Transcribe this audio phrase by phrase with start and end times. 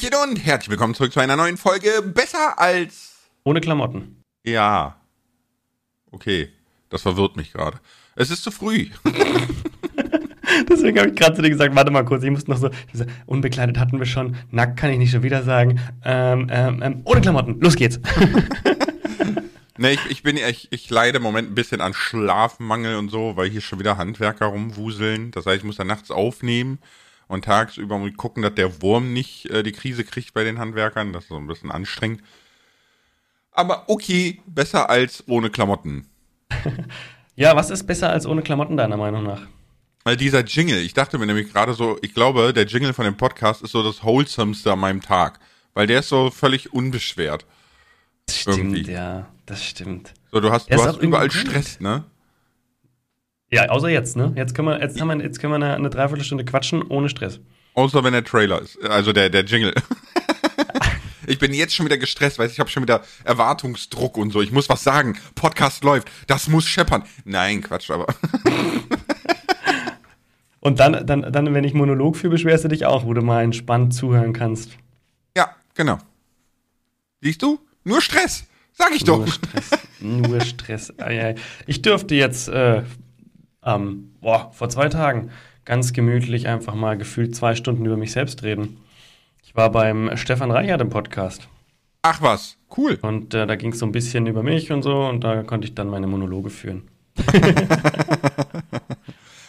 [0.00, 3.28] Hallöchen und herzlich willkommen zurück zu einer neuen Folge Besser als.
[3.44, 4.22] Ohne Klamotten.
[4.44, 4.96] Ja.
[6.10, 6.48] Okay,
[6.88, 7.78] das verwirrt mich gerade.
[8.16, 8.88] Es ist zu früh.
[10.68, 13.04] Deswegen habe ich gerade zu dir gesagt, warte mal kurz, ich muss noch so, so,
[13.26, 17.20] unbekleidet hatten wir schon, nackt kann ich nicht schon wieder sagen, ähm, ähm, ähm, ohne
[17.20, 18.00] Klamotten, los geht's.
[19.76, 23.36] ne, ich, ich bin, ich, ich leide im Moment ein bisschen an Schlafmangel und so,
[23.36, 25.30] weil hier schon wieder Handwerker rumwuseln.
[25.30, 26.78] Das heißt, ich muss dann nachts aufnehmen
[27.30, 30.58] und tagsüber muss ich gucken, dass der Wurm nicht äh, die Krise kriegt bei den
[30.58, 31.12] Handwerkern.
[31.12, 32.22] Das ist so ein bisschen anstrengend.
[33.52, 36.08] Aber okay, besser als ohne Klamotten.
[37.36, 39.42] ja, was ist besser als ohne Klamotten deiner Meinung nach?
[40.02, 43.16] Weil dieser Jingle, ich dachte mir nämlich gerade so, ich glaube, der Jingle von dem
[43.16, 45.38] Podcast ist so das Wholesomeste an meinem Tag.
[45.72, 47.46] Weil der ist so völlig unbeschwert.
[48.26, 48.90] Das stimmt, irgendwie.
[48.90, 50.14] ja, das stimmt.
[50.32, 52.04] So, du hast, du hast überall Stress, ne?
[53.50, 54.32] Ja, außer jetzt, ne?
[54.36, 57.40] Jetzt können wir, jetzt haben wir, jetzt können wir eine, eine Dreiviertelstunde quatschen ohne Stress.
[57.74, 59.74] Außer wenn der Trailer ist, also der, der Jingle.
[61.26, 64.40] ich bin jetzt schon wieder gestresst, weil ich habe schon wieder Erwartungsdruck und so.
[64.40, 65.18] Ich muss was sagen.
[65.34, 66.10] Podcast läuft.
[66.28, 67.02] Das muss scheppern.
[67.24, 68.06] Nein, Quatsch, aber.
[70.60, 73.42] und dann, dann, dann, wenn ich Monolog führe, beschwerst du dich auch, wo du mal
[73.42, 74.76] entspannt zuhören kannst.
[75.36, 75.98] Ja, genau.
[77.20, 77.58] Siehst du?
[77.82, 78.44] Nur Stress.
[78.72, 79.32] Sag ich Nur doch.
[79.32, 79.70] Stress.
[80.00, 80.92] Nur Stress.
[81.66, 82.82] Ich dürfte jetzt äh,
[83.64, 85.30] ähm, boah, vor zwei Tagen
[85.64, 88.78] ganz gemütlich einfach mal gefühlt zwei Stunden über mich selbst reden.
[89.42, 91.48] Ich war beim Stefan Reichert im Podcast.
[92.02, 92.98] Ach was, cool.
[93.02, 95.66] Und äh, da ging es so ein bisschen über mich und so und da konnte
[95.66, 96.88] ich dann meine Monologe führen.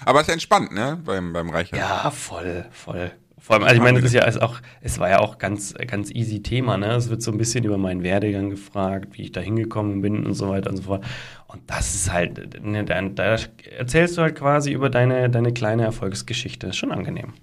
[0.06, 1.00] Aber es ist entspannt, ne?
[1.06, 1.80] Beim, beim Reichert.
[1.80, 3.12] Ja, voll, voll.
[3.42, 6.12] Vor allem, also ich meine, das ist ja auch, es war ja auch ganz, ganz
[6.12, 6.94] easy Thema, ne?
[6.94, 10.36] Es wird so ein bisschen über meinen Werdegang gefragt, wie ich da hingekommen bin und
[10.36, 11.04] so weiter und so fort.
[11.48, 13.38] Und das ist halt, ne, da, da
[13.78, 16.68] erzählst du halt quasi über deine, deine kleine Erfolgsgeschichte.
[16.68, 17.34] Das ist schon angenehm.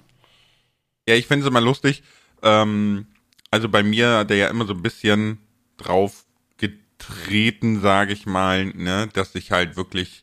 [1.08, 2.04] Ja, ich finde es immer lustig.
[2.44, 3.06] Ähm,
[3.50, 5.38] also bei mir hat er ja immer so ein bisschen
[5.78, 6.26] drauf
[6.58, 10.22] getreten, sage ich mal, ne, dass ich halt wirklich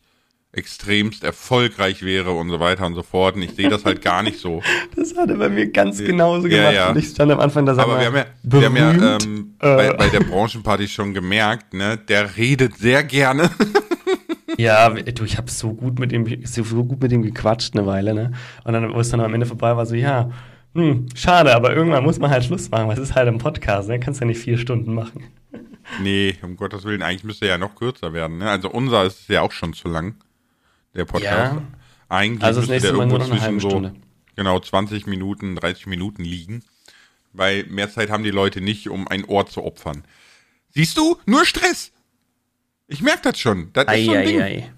[0.55, 3.35] extremst erfolgreich wäre und so weiter und so fort.
[3.35, 4.61] Und ich sehe das halt gar nicht so.
[4.95, 6.73] Das hat er bei mir ganz genauso gemacht.
[6.73, 6.89] Ja.
[6.89, 9.75] Und ich stand am Anfang da Aber wir haben ja, wir haben ja ähm, äh.
[9.75, 13.49] bei, bei der Branchenparty schon gemerkt, ne, der redet sehr gerne.
[14.57, 18.13] Ja, du, ich habe so gut mit ihm, so gut mit ihm gequatscht eine Weile,
[18.13, 18.31] ne?
[18.63, 20.31] Und dann, wo es dann am Ende vorbei war, so, ja,
[20.73, 23.89] hm, schade, aber irgendwann muss man halt Schluss machen, weil es ist halt ein Podcast,
[23.89, 23.99] ne?
[23.99, 25.23] Kannst ja nicht vier Stunden machen.
[26.01, 28.49] Nee, um Gottes Willen, eigentlich müsste er ja noch kürzer werden, ne?
[28.49, 30.15] Also unser ist ja auch schon zu lang
[30.95, 31.55] der Podcast.
[31.55, 31.61] Ja.
[32.09, 33.89] Eigentlich also das nächste Mal nur noch eine halbe Stunde.
[33.89, 34.01] So,
[34.35, 36.63] genau, 20 Minuten, 30 Minuten liegen.
[37.33, 40.03] Weil mehr Zeit haben die Leute nicht, um ein Ohr zu opfern.
[40.69, 41.17] Siehst du?
[41.25, 41.91] Nur Stress.
[42.87, 43.71] Ich merke das schon.
[43.73, 44.41] Das ei, ist so ein ei, Ding.
[44.41, 44.73] Ei.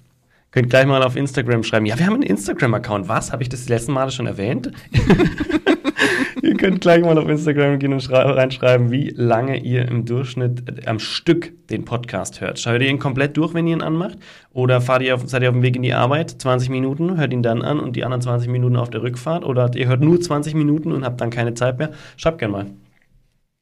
[0.58, 1.86] Könnt gleich mal auf Instagram schreiben.
[1.86, 3.08] Ja, wir haben einen Instagram-Account.
[3.08, 3.32] Was?
[3.32, 4.72] Habe ich das letzte Mal schon erwähnt?
[6.42, 10.88] ihr könnt gleich mal auf Instagram gehen und reinschreiben, wie lange ihr im Durchschnitt äh,
[10.88, 12.58] am Stück den Podcast hört.
[12.58, 14.18] Schaut ihr ihn komplett durch, wenn ihr ihn anmacht?
[14.52, 17.34] Oder fahrt ihr auf, seid ihr auf dem Weg in die Arbeit, 20 Minuten, hört
[17.34, 19.46] ihn dann an und die anderen 20 Minuten auf der Rückfahrt?
[19.46, 21.92] Oder ihr hört nur 20 Minuten und habt dann keine Zeit mehr?
[22.16, 22.66] Schreibt gerne mal.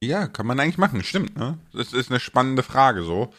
[0.02, 1.38] Ja, kann man eigentlich machen, stimmt.
[1.38, 1.58] Ne?
[1.74, 3.34] Das ist eine spannende Frage so.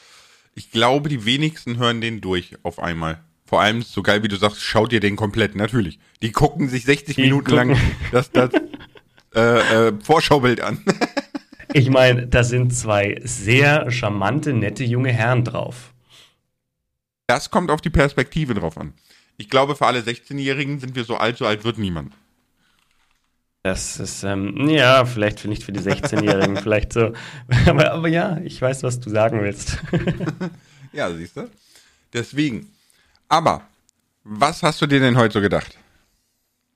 [0.55, 3.21] Ich glaube, die wenigsten hören den durch auf einmal.
[3.47, 6.01] Vor allem so geil, wie du sagst, schaut ihr den komplett, natürlich.
[6.21, 7.69] Die gucken sich 60 die Minuten gucken.
[7.71, 7.81] lang
[8.13, 8.51] das, das
[9.35, 10.85] äh, äh, Vorschaubild an.
[11.73, 15.93] ich meine, da sind zwei sehr charmante, nette junge Herren drauf.
[17.29, 18.95] Das kommt auf die Perspektive drauf an.
[19.37, 22.15] Ich glaube, für alle 16-Jährigen sind wir so alt, so alt wird niemand.
[23.63, 27.13] Das ist, ähm, ja, vielleicht nicht für die 16-Jährigen, vielleicht so.
[27.67, 29.79] Aber, aber ja, ich weiß, was du sagen willst.
[30.93, 31.51] ja, siehst du?
[32.13, 32.71] Deswegen,
[33.29, 33.63] aber,
[34.25, 35.79] was hast du dir denn heute so gedacht?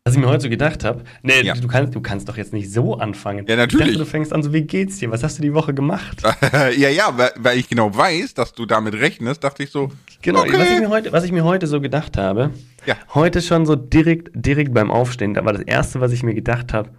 [0.04, 1.54] Was ich mir heute so gedacht habe, nee, ja.
[1.54, 3.46] du, kannst, du kannst doch jetzt nicht so anfangen.
[3.46, 3.88] Ja, natürlich.
[3.88, 5.10] Ich dachte, du fängst an, so wie geht's dir?
[5.10, 6.22] Was hast du die Woche gemacht?
[6.52, 9.92] ja, ja, weil, weil, ich genau weiß, dass du damit rechnest, dachte ich so.
[10.22, 10.58] Genau, okay.
[10.58, 12.50] was, ich mir heute, was ich mir heute so gedacht habe,
[12.86, 12.96] ja.
[13.14, 16.72] heute schon so direkt, direkt beim Aufstehen, da war das Erste, was ich mir gedacht
[16.72, 16.90] habe,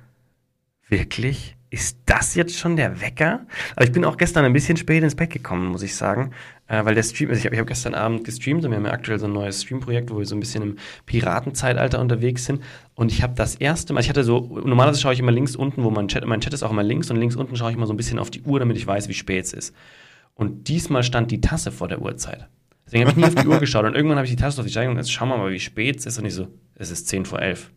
[0.88, 1.56] wirklich?
[1.72, 3.46] Ist das jetzt schon der Wecker?
[3.78, 6.32] Aber ich bin auch gestern ein bisschen spät ins Bett gekommen, muss ich sagen,
[6.68, 8.92] äh, weil der Stream, also ich habe hab gestern Abend gestreamt und wir haben ja
[8.92, 10.76] aktuell so ein neues Streamprojekt, wo wir so ein bisschen im
[11.06, 12.62] Piratenzeitalter unterwegs sind
[12.94, 15.86] und ich habe das erste Mal, ich hatte so, normalerweise schaue ich immer links unten,
[15.86, 17.88] wo mein Chat, mein Chat ist auch immer links und links unten schaue ich mal
[17.88, 19.76] so ein bisschen auf die Uhr, damit ich weiß, wie spät es ist.
[20.36, 22.50] Und diesmal stand die Tasse vor der Uhrzeit.
[22.86, 24.66] Deswegen habe ich nie auf die Uhr geschaut und irgendwann habe ich die Tasse auf
[24.66, 26.92] die Steigung und jetzt schauen wir mal, wie spät es ist und ich so, es
[26.92, 27.72] ist 10 vor 11.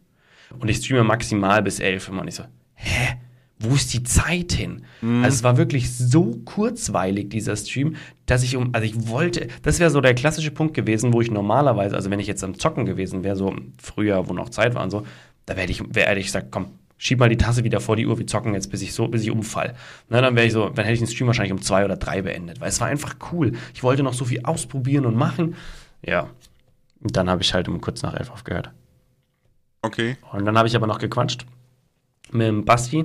[0.58, 2.44] Und ich streame maximal bis 11 und ich so,
[2.74, 3.13] hä?
[3.58, 4.84] Wo ist die Zeit hin?
[5.00, 5.24] Mhm.
[5.24, 7.96] Also es war wirklich so kurzweilig, dieser Stream,
[8.26, 11.30] dass ich um, also ich wollte, das wäre so der klassische Punkt gewesen, wo ich
[11.30, 14.82] normalerweise, also wenn ich jetzt am Zocken gewesen wäre, so früher, wo noch Zeit war
[14.82, 15.06] und so,
[15.46, 16.66] da wäre ich, wäre ich gesagt, komm,
[16.96, 19.22] schieb mal die Tasse wieder vor die Uhr, wir zocken jetzt, bis ich so, bis
[19.22, 19.74] ich umfall.
[20.08, 22.22] Na, dann wäre ich so, dann hätte ich den Stream wahrscheinlich um zwei oder drei
[22.22, 23.52] beendet, weil es war einfach cool.
[23.74, 25.54] Ich wollte noch so viel ausprobieren und machen.
[26.04, 26.28] Ja.
[27.00, 28.70] Und dann habe ich halt um kurz nach elf aufgehört.
[29.82, 30.16] Okay.
[30.32, 31.44] Und dann habe ich aber noch gequatscht
[32.32, 33.04] mit dem Basti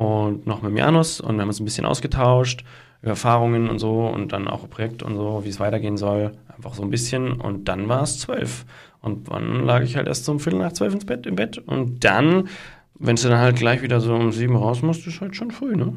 [0.00, 2.64] und noch mit Janus und wir haben uns ein bisschen ausgetauscht
[3.02, 6.32] über Erfahrungen und so und dann auch Projekt und so, wie es weitergehen soll.
[6.56, 8.64] Einfach so ein bisschen und dann war es zwölf.
[9.02, 11.58] Und dann lag ich halt erst so um Viertel nach zwölf ins Bett, im Bett
[11.58, 12.48] und dann,
[12.94, 15.76] wenn du dann halt gleich wieder so um sieben raus musst, ist halt schon früh,
[15.76, 15.94] ne?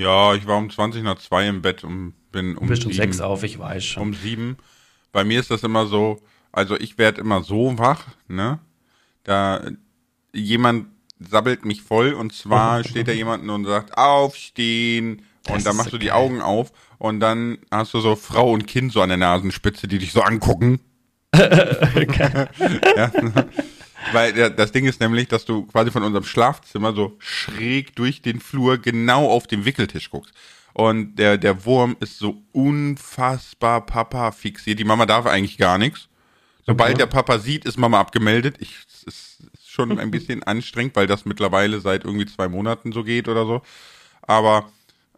[0.00, 2.92] Ja, ich war um 20 nach zwei im Bett und bin um Du bist um
[2.92, 4.02] sechs auf, ich weiß schon.
[4.02, 4.56] Um sieben.
[5.12, 6.18] Bei mir ist das immer so,
[6.50, 8.58] also ich werde immer so wach, ne?
[9.22, 9.60] Da
[10.32, 10.86] jemand
[11.28, 15.22] sabbelt mich voll und zwar steht da jemand und sagt, aufstehen.
[15.44, 16.16] Das und dann machst so du die geil.
[16.16, 19.98] Augen auf und dann hast du so Frau und Kind so an der Nasenspitze, die
[19.98, 20.80] dich so angucken.
[21.34, 23.10] ja.
[24.12, 28.40] Weil das Ding ist nämlich, dass du quasi von unserem Schlafzimmer so schräg durch den
[28.40, 30.34] Flur genau auf den Wickeltisch guckst.
[30.74, 34.78] Und der, der Wurm ist so unfassbar Papa fixiert.
[34.78, 36.08] Die Mama darf eigentlich gar nichts.
[36.64, 36.98] Sobald okay.
[36.98, 38.56] der Papa sieht, ist Mama abgemeldet.
[38.60, 38.78] Ich,
[39.72, 43.62] schon ein bisschen anstrengend, weil das mittlerweile seit irgendwie zwei Monaten so geht oder so.
[44.22, 44.70] Aber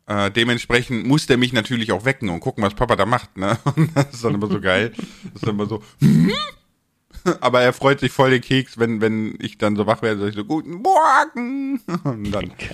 [0.06, 3.37] äh, dementsprechend muss der mich natürlich auch wecken und gucken, was Papa da macht.
[3.37, 3.59] Ne?
[3.77, 4.93] Und das ist dann immer so geil.
[5.33, 5.83] Das ist immer so.
[7.41, 10.31] Aber er freut sich voll den Keks, wenn, wenn ich dann so wach werde, sage
[10.31, 11.81] ich so, guten Morgen.
[12.05, 12.50] Und dann.
[12.50, 12.71] Okay.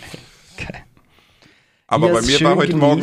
[0.56, 0.84] Okay.
[1.86, 3.02] Aber ja, bei mir war heute Morgen.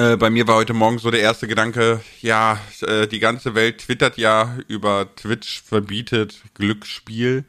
[0.00, 3.78] Äh, bei mir war heute Morgen so der erste Gedanke, ja, äh, die ganze Welt
[3.82, 7.44] twittert ja über Twitch verbietet Glücksspiel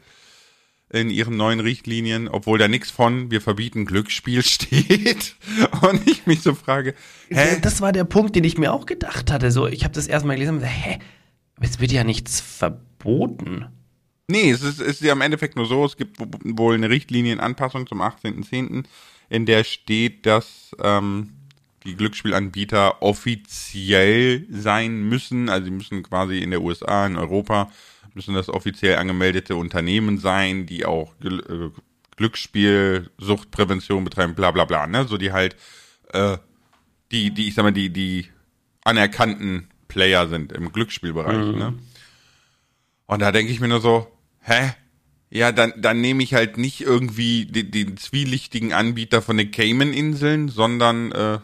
[0.89, 5.35] in ihren neuen Richtlinien, obwohl da nichts von wir verbieten Glücksspiel steht.
[5.81, 6.93] Und ich mich so frage,
[7.29, 7.57] hä?
[7.61, 9.49] Das war der Punkt, den ich mir auch gedacht hatte.
[9.49, 10.99] So, ich habe das erstmal gelesen und gesagt, hä?
[11.61, 13.67] Es wird ja nichts verboten.
[14.27, 17.87] Nee, es ist, es ist ja im Endeffekt nur so, es gibt wohl eine Richtlinienanpassung
[17.87, 18.83] zum 18.10.,
[19.29, 21.29] in der steht, dass ähm,
[21.83, 25.49] die Glücksspielanbieter offiziell sein müssen.
[25.49, 27.71] Also sie müssen quasi in der USA, in Europa,
[28.13, 31.69] müssen das offiziell angemeldete Unternehmen sein, die auch äh,
[32.17, 35.07] Glücksspiel, Suchtprävention betreiben, bla bla bla, ne?
[35.07, 35.55] So die halt,
[36.13, 36.37] äh,
[37.11, 38.27] die, die, ich sag mal, die, die
[38.83, 41.57] anerkannten Player sind im Glücksspielbereich, mhm.
[41.57, 41.73] ne?
[43.07, 44.07] Und da denke ich mir nur so,
[44.41, 44.73] hä?
[45.29, 50.49] Ja, dann, dann nehme ich halt nicht irgendwie den, den zwielichtigen Anbieter von den Cayman-Inseln,
[50.49, 51.39] sondern äh,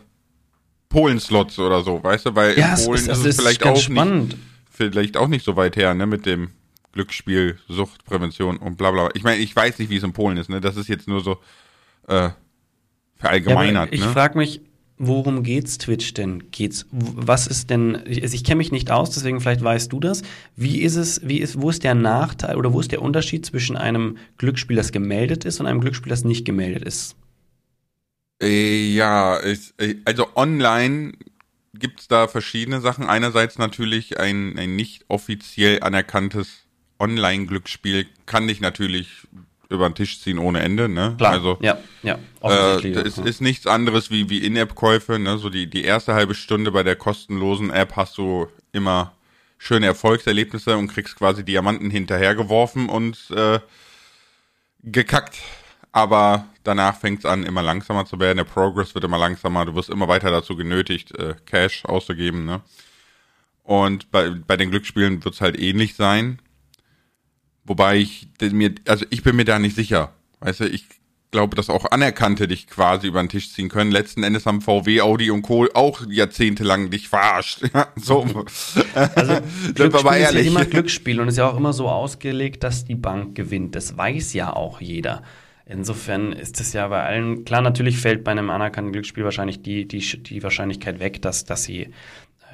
[0.89, 2.35] Polen-Slots oder so, weißt du?
[2.35, 4.29] Weil ja, in Polen ist, ist, es vielleicht auch spannend.
[4.29, 4.39] nicht,
[4.69, 6.49] vielleicht auch nicht so weit her, ne, mit dem
[6.93, 9.09] Glücksspiel, Suchtprävention und bla bla.
[9.13, 10.61] Ich meine, ich weiß nicht, wie es in Polen ist, ne?
[10.61, 11.37] Das ist jetzt nur so
[12.07, 12.29] äh,
[13.17, 13.91] verallgemeinert.
[13.91, 14.11] Ja, ich ne?
[14.11, 14.61] frage mich,
[14.97, 16.49] worum geht's Twitch denn?
[16.51, 20.23] Geht's, was ist denn, ich, ich kenne mich nicht aus, deswegen vielleicht weißt du das.
[20.55, 23.77] Wie ist es, wie ist, wo ist der Nachteil oder wo ist der Unterschied zwischen
[23.77, 27.15] einem Glücksspiel, das gemeldet ist und einem Glücksspiel, das nicht gemeldet ist?
[28.41, 31.13] Äh, ja, ich, äh, also online
[31.73, 33.05] gibt's da verschiedene Sachen.
[33.05, 36.65] Einerseits natürlich ein, ein nicht offiziell anerkanntes
[36.99, 39.27] Online-Glücksspiel kann dich natürlich
[39.69, 41.15] über den Tisch ziehen ohne Ende, ne?
[41.17, 42.17] Klar, also, ja, ja.
[42.41, 45.37] Äh, es ist nichts anderes wie, wie In-App-Käufe, ne?
[45.37, 49.13] So die, die erste halbe Stunde bei der kostenlosen App hast du immer
[49.57, 53.59] schöne Erfolgserlebnisse und kriegst quasi Diamanten hinterhergeworfen und äh,
[54.83, 55.37] gekackt
[55.91, 58.37] aber danach fängt es an, immer langsamer zu werden.
[58.37, 59.65] Der Progress wird immer langsamer.
[59.65, 62.45] Du wirst immer weiter dazu genötigt, äh, Cash auszugeben.
[62.45, 62.61] Ne?
[63.63, 66.39] Und bei, bei den Glücksspielen wird es halt ähnlich sein.
[67.65, 70.13] Wobei ich mir, also ich bin mir da nicht sicher.
[70.39, 70.85] Weißt du, ich
[71.31, 73.91] glaube, dass auch Anerkannte dich quasi über den Tisch ziehen können.
[73.91, 75.67] Letzten Endes haben VW, Audi und Co.
[75.73, 77.63] auch jahrzehntelang dich verarscht.
[77.95, 78.25] so.
[78.93, 79.33] Also,
[79.75, 83.35] Glücksspiel ist ja immer Glücksspiel und ist ja auch immer so ausgelegt, dass die Bank
[83.35, 83.75] gewinnt.
[83.75, 85.23] Das weiß ja auch jeder.
[85.69, 89.85] Insofern ist es ja bei allen, klar, natürlich fällt bei einem anerkannten Glücksspiel wahrscheinlich die,
[89.85, 91.89] die, die Wahrscheinlichkeit weg, dass, dass sie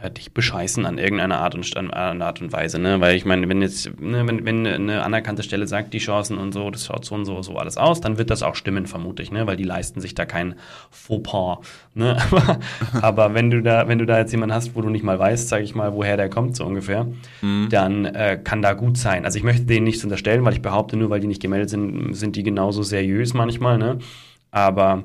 [0.10, 3.00] dich bescheißen an irgendeiner Art und, an Art und Weise, ne?
[3.02, 6.54] Weil ich meine, wenn jetzt, ne, wenn, wenn eine anerkannte Stelle sagt, die Chancen und
[6.54, 9.24] so, das schaut so und so, so alles aus, dann wird das auch stimmen, vermute
[9.24, 9.48] ich, ne?
[9.48, 10.56] Weil die leisten sich da kein
[10.92, 11.60] Fauxpas,
[11.94, 12.18] ne?
[13.02, 15.50] Aber wenn du da, wenn du da jetzt jemanden hast, wo du nicht mal weißt,
[15.50, 17.08] sage ich mal, woher der kommt, so ungefähr,
[17.42, 17.68] mhm.
[17.70, 19.26] dann äh, kann da gut sein.
[19.26, 22.14] Also ich möchte denen nichts unterstellen, weil ich behaupte, nur weil die nicht gemeldet sind,
[22.14, 24.00] sind die genauso seriös manchmal, ne?
[24.52, 25.04] Aber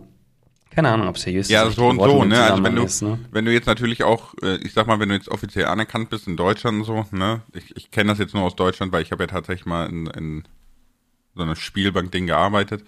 [0.78, 1.70] keine Ahnung, ob seriös ja, ist.
[1.70, 2.40] Ja, so und so, ne?
[2.40, 3.18] Also wenn du, ist, ne?
[3.32, 6.28] wenn du jetzt natürlich auch, äh, ich sag mal, wenn du jetzt offiziell anerkannt bist
[6.28, 7.42] in Deutschland und so, ne?
[7.52, 10.06] Ich, ich kenne das jetzt nur aus Deutschland, weil ich habe ja tatsächlich mal in,
[10.06, 10.44] in
[11.35, 12.85] so einer Spielbank-Ding gearbeitet.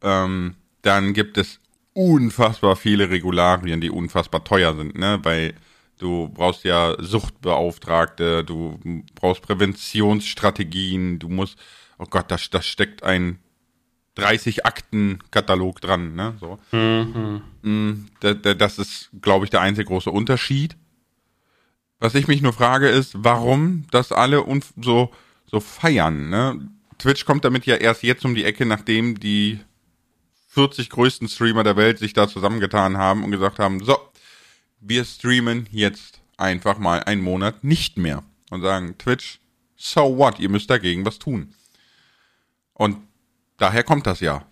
[0.00, 1.58] Ähm, dann gibt es
[1.92, 5.18] unfassbar viele Regularien, die unfassbar teuer sind, ne?
[5.24, 5.54] Weil
[5.98, 8.78] du brauchst ja Suchtbeauftragte, du
[9.16, 11.58] brauchst Präventionsstrategien, du musst,
[11.98, 13.40] oh Gott, da, da steckt ein
[14.14, 16.34] 30 Akten Katalog dran, ne?
[16.40, 16.58] So.
[16.72, 17.42] Mhm.
[17.62, 20.76] Mm, das ist, glaube ich, der einzige große Unterschied.
[21.98, 24.44] Was ich mich nur frage ist, warum das alle
[24.80, 25.10] so,
[25.46, 26.68] so feiern, ne?
[26.98, 29.58] Twitch kommt damit ja erst jetzt um die Ecke, nachdem die
[30.48, 33.98] 40 größten Streamer der Welt sich da zusammengetan haben und gesagt haben, so,
[34.80, 39.40] wir streamen jetzt einfach mal einen Monat nicht mehr und sagen, Twitch,
[39.76, 41.54] so what, ihr müsst dagegen was tun.
[42.74, 42.98] Und
[43.58, 44.44] daher kommt das ja.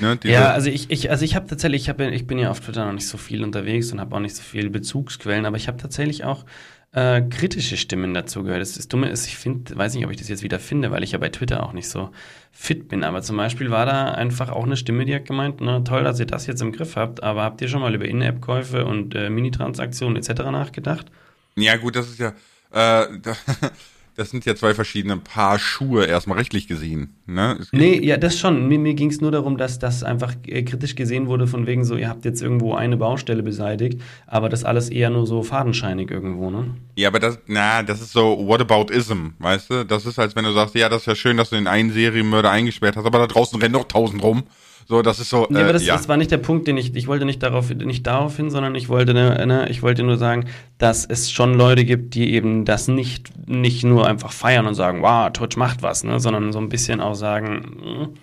[0.00, 2.60] Ne, ja, also ich, ich, also ich habe tatsächlich, ich, hab, ich bin ja auf
[2.60, 5.68] Twitter noch nicht so viel unterwegs und habe auch nicht so viele Bezugsquellen, aber ich
[5.68, 6.44] habe tatsächlich auch
[6.92, 8.62] äh, kritische Stimmen dazu gehört.
[8.62, 11.04] Das, das Dumme ist, ich finde, weiß nicht, ob ich das jetzt wieder finde, weil
[11.04, 12.10] ich ja bei Twitter auch nicht so
[12.52, 13.04] fit bin.
[13.04, 16.18] Aber zum Beispiel war da einfach auch eine Stimme, die hat gemeint, na toll, dass
[16.18, 19.28] ihr das jetzt im Griff habt, aber habt ihr schon mal über In-App-Käufe und äh,
[19.28, 20.44] Mini-Transaktionen etc.
[20.50, 21.06] nachgedacht?
[21.54, 22.32] Ja, gut, das ist ja.
[22.72, 23.06] Äh,
[24.16, 27.14] das sind ja zwei verschiedene Paar Schuhe, erstmal rechtlich gesehen.
[27.26, 27.58] Ne?
[27.72, 28.66] Nee, ja, das schon.
[28.66, 31.84] Mir, mir ging es nur darum, dass das einfach äh, kritisch gesehen wurde, von wegen
[31.84, 36.10] so, ihr habt jetzt irgendwo eine Baustelle beseitigt, aber das alles eher nur so fadenscheinig
[36.10, 36.74] irgendwo, ne?
[36.94, 39.84] Ja, aber das, na, das ist so Whataboutism, weißt du?
[39.84, 41.92] Das ist, als wenn du sagst, ja, das ist ja schön, dass du den einen
[41.92, 44.44] Serienmörder eingesperrt hast, aber da draußen rennen noch tausend rum.
[44.88, 45.48] So, das ist so.
[45.48, 45.96] Äh, ja, aber das, ja.
[45.96, 48.76] das war nicht der Punkt, den ich, ich wollte nicht darauf, nicht darauf hin, sondern
[48.76, 50.46] ich wollte, ne, ne, ich wollte nur sagen,
[50.78, 55.02] dass es schon Leute gibt, die eben das nicht, nicht nur einfach feiern und sagen,
[55.02, 58.14] wow, Twitch macht was, ne, sondern so ein bisschen auch sagen,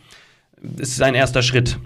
[0.62, 1.77] hm, es ist ein erster Schritt.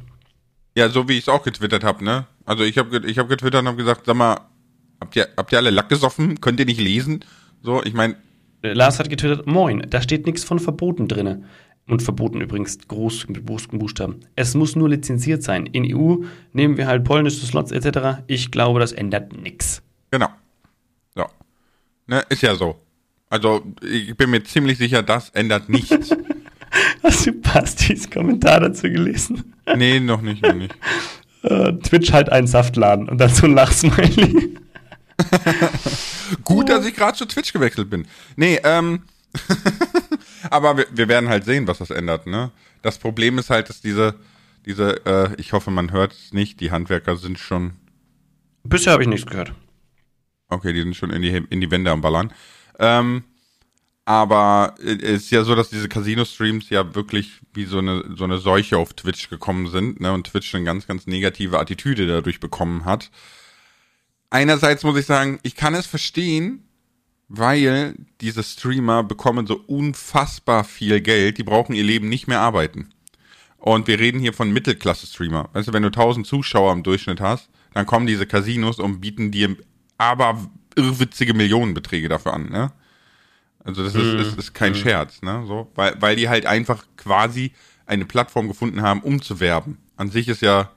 [0.75, 2.27] Ja, so wie ich es auch getwittert habe, ne?
[2.45, 4.41] Also ich habe ich hab getwittert und habe gesagt, sag mal,
[5.01, 6.39] habt ihr, habt ihr alle Lack gesoffen?
[6.39, 7.25] Könnt ihr nicht lesen?
[7.63, 8.15] So, ich meine.
[8.61, 11.43] Lars hat getwittert, moin, da steht nichts von verboten drinne
[11.87, 14.19] und verboten übrigens groß mit großen Buchstaben.
[14.35, 15.65] Es muss nur lizenziert sein.
[15.65, 18.23] In EU nehmen wir halt polnische Slots etc.
[18.27, 19.81] Ich glaube, das ändert nichts.
[20.11, 20.29] Genau.
[21.15, 21.25] So.
[22.07, 22.75] Ne, ist ja so.
[23.29, 26.15] Also, ich bin mir ziemlich sicher, das ändert nichts.
[27.03, 29.53] Hast du Bastis Kommentar dazu gelesen?
[29.75, 30.73] Nee, noch nicht, noch nicht.
[31.43, 34.55] Uh, Twitch halt einen Saftladen und dann so ein Lachsmiley.
[36.45, 38.07] Gut, dass ich gerade zu Twitch gewechselt bin.
[38.37, 39.03] Nee, ähm.
[40.51, 42.51] Aber wir, wir werden halt sehen, was das ändert, ne?
[42.81, 44.15] Das Problem ist halt, dass diese,
[44.65, 47.73] diese, äh, ich hoffe, man hört es nicht, die Handwerker sind schon.
[48.63, 49.53] Bisher habe ich nichts gehört.
[50.49, 52.31] Okay, die sind schon in die, in die Wände am Ballern.
[52.79, 53.23] Ähm,
[54.05, 58.37] aber es ist ja so, dass diese Casino-Streams ja wirklich wie so eine, so eine
[58.37, 60.13] Seuche auf Twitch gekommen sind, ne?
[60.13, 63.11] Und Twitch eine ganz, ganz negative Attitüde dadurch bekommen hat.
[64.29, 66.66] Einerseits muss ich sagen, ich kann es verstehen,
[67.29, 72.89] weil diese Streamer bekommen so unfassbar viel Geld, die brauchen ihr Leben nicht mehr arbeiten.
[73.57, 75.49] Und wir reden hier von Mittelklasse-Streamer.
[75.53, 79.31] Weißt du, wenn du 1000 Zuschauer im Durchschnitt hast, dann kommen diese Casinos und bieten
[79.31, 79.57] dir
[79.97, 82.71] aber irrwitzige Millionenbeträge dafür an, ne?
[83.63, 84.19] Also das ist, mm.
[84.19, 84.75] ist, ist kein mm.
[84.75, 85.43] Scherz, ne?
[85.47, 87.51] So, weil, weil die halt einfach quasi
[87.85, 89.77] eine Plattform gefunden haben, um zu werben.
[89.97, 90.71] An sich ist ja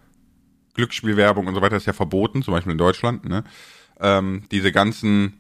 [0.75, 3.45] Glücksspielwerbung und so weiter ist ja verboten, zum Beispiel in Deutschland, ne?
[4.01, 5.40] Ähm, diese ganzen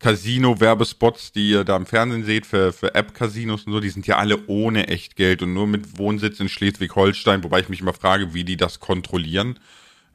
[0.00, 4.16] Casino-Werbespots, die ihr da im Fernsehen seht für, für App-Casinos und so, die sind ja
[4.16, 8.44] alle ohne Echtgeld und nur mit Wohnsitz in Schleswig-Holstein, wobei ich mich immer frage, wie
[8.44, 9.58] die das kontrollieren.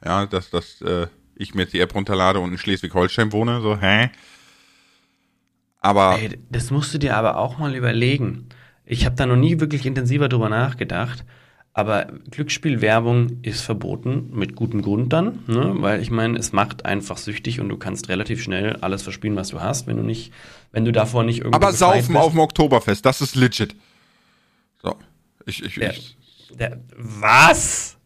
[0.04, 3.80] Ja, dass, dass äh, ich mir jetzt die App runterlade und in Schleswig-Holstein wohne, so,
[3.80, 4.10] hä?
[5.80, 6.18] Aber.
[6.20, 8.50] Ey, das musst du dir aber auch mal überlegen.
[8.86, 11.24] Ich habe da noch nie wirklich intensiver drüber nachgedacht.
[11.78, 15.74] Aber Glücksspielwerbung ist verboten, mit gutem Grund dann, ne?
[15.80, 19.50] weil ich meine, es macht einfach süchtig und du kannst relativ schnell alles verspielen, was
[19.50, 20.32] du hast, wenn du nicht,
[20.72, 21.56] wenn du davor nicht irgendwie.
[21.58, 22.18] Aber saufen bist.
[22.18, 23.76] auf dem Oktoberfest, das ist legit.
[24.82, 24.96] So.
[25.46, 26.16] Ich, ich, der, ich.
[26.58, 27.98] Der, was?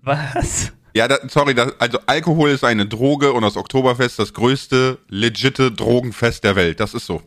[0.00, 0.72] Was?
[0.94, 5.70] Ja, da, sorry, da, also Alkohol ist eine Droge und das Oktoberfest das größte legitte
[5.70, 6.80] Drogenfest der Welt.
[6.80, 7.20] Das ist so.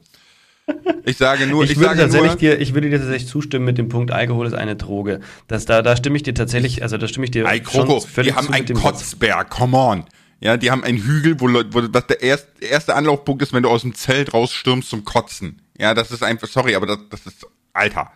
[1.06, 3.78] Ich sage nur, ich, ich würde tatsächlich nur, dir, ich würde dir tatsächlich zustimmen mit
[3.78, 5.22] dem Punkt, Alkohol ist eine Droge.
[5.48, 8.10] Das, da, da stimme ich dir tatsächlich, also da stimme ich dir Ei, Kroko, schon
[8.10, 10.04] völlig Die haben einen Kotzberg, come on.
[10.40, 13.70] Ja, die haben einen Hügel, wo, wo was der erste, erste Anlaufpunkt ist, wenn du
[13.70, 15.62] aus dem Zelt rausstürmst zum Kotzen.
[15.80, 18.12] Ja, das ist einfach, sorry, aber das, das ist, Alter.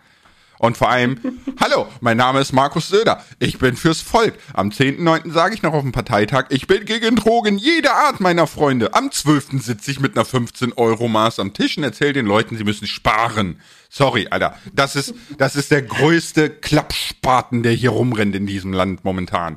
[0.62, 1.18] Und vor allem,
[1.58, 3.24] hallo, mein Name ist Markus Söder.
[3.40, 4.34] Ich bin fürs Volk.
[4.54, 5.32] Am 10.9.
[5.32, 8.94] sage ich noch auf dem Parteitag, ich bin gegen Drogen jeder Art meiner Freunde.
[8.94, 9.60] Am 12.
[9.60, 13.58] sitze ich mit einer 15-Euro-Maß am Tisch und erzähle den Leuten, sie müssen sparen.
[13.90, 14.54] Sorry, Alter.
[14.72, 19.56] Das ist, das ist der größte Klappspaten, der hier rumrennt in diesem Land momentan.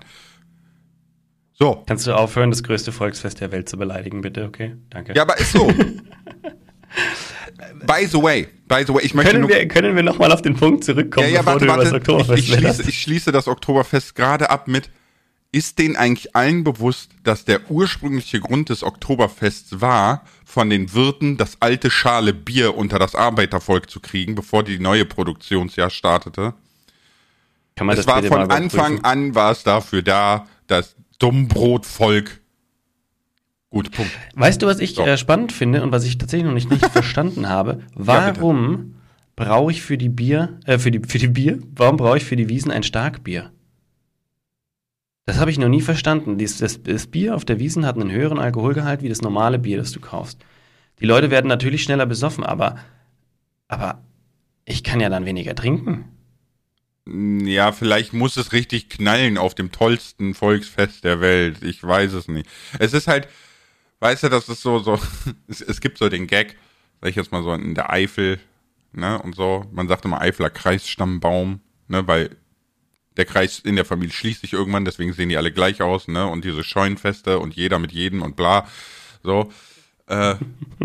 [1.54, 1.84] So.
[1.86, 4.46] Kannst du aufhören, das größte Volksfest der Welt zu beleidigen, bitte?
[4.46, 5.14] Okay, danke.
[5.14, 5.72] Ja, aber ist so.
[7.86, 10.42] by the way, by the way, ich möchte können wir können wir noch mal auf
[10.42, 13.32] den Punkt zurückkommen, ja, ja, bevor warte, du warte, Oktoberfest ich, ich, schließe, ich schließe
[13.32, 14.90] das Oktoberfest gerade ab mit
[15.56, 21.38] ist denen eigentlich allen bewusst, dass der ursprüngliche Grund des Oktoberfests war, von den Wirten
[21.38, 26.56] das alte Schale Bier unter das Arbeitervolk zu kriegen, bevor die neue Produktionsjahr startete?
[27.78, 32.42] Kann man es das war von Anfang an war es dafür da, das Dummbrotvolk
[33.76, 34.12] Gut, Punkt.
[34.36, 37.50] Weißt du, was ich äh, spannend finde und was ich tatsächlich noch nicht, nicht verstanden
[37.50, 37.82] habe?
[37.94, 42.16] Warum ja, brauche ich für die Bier, äh, für die, für die Bier, warum brauche
[42.16, 43.52] ich für die Wiesen ein Starkbier?
[45.26, 46.38] Das habe ich noch nie verstanden.
[46.38, 49.76] Das, das, das, Bier auf der Wiesen hat einen höheren Alkoholgehalt wie das normale Bier,
[49.76, 50.40] das du kaufst.
[51.02, 52.78] Die Leute werden natürlich schneller besoffen, aber,
[53.68, 54.02] aber
[54.64, 56.06] ich kann ja dann weniger trinken.
[57.08, 61.62] Ja, vielleicht muss es richtig knallen auf dem tollsten Volksfest der Welt.
[61.62, 62.48] Ich weiß es nicht.
[62.80, 63.28] Es ist halt,
[64.06, 65.00] weißt du, das ist so, so,
[65.48, 66.56] es, es gibt so den Gag,
[67.02, 68.40] sag ich jetzt mal so in der Eifel,
[68.92, 72.38] ne, und so, man sagt immer Eifler Kreisstammbaum, ne, weil
[73.18, 76.28] der Kreis in der Familie schließt sich irgendwann, deswegen sehen die alle gleich aus, ne,
[76.28, 78.68] und diese Scheunenfeste und jeder mit jedem und bla,
[79.24, 79.52] so.
[80.06, 80.36] Äh,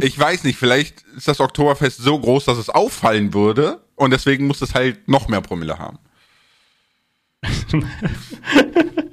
[0.00, 4.46] ich weiß nicht, vielleicht ist das Oktoberfest so groß, dass es auffallen würde und deswegen
[4.46, 5.98] muss es halt noch mehr Promille haben.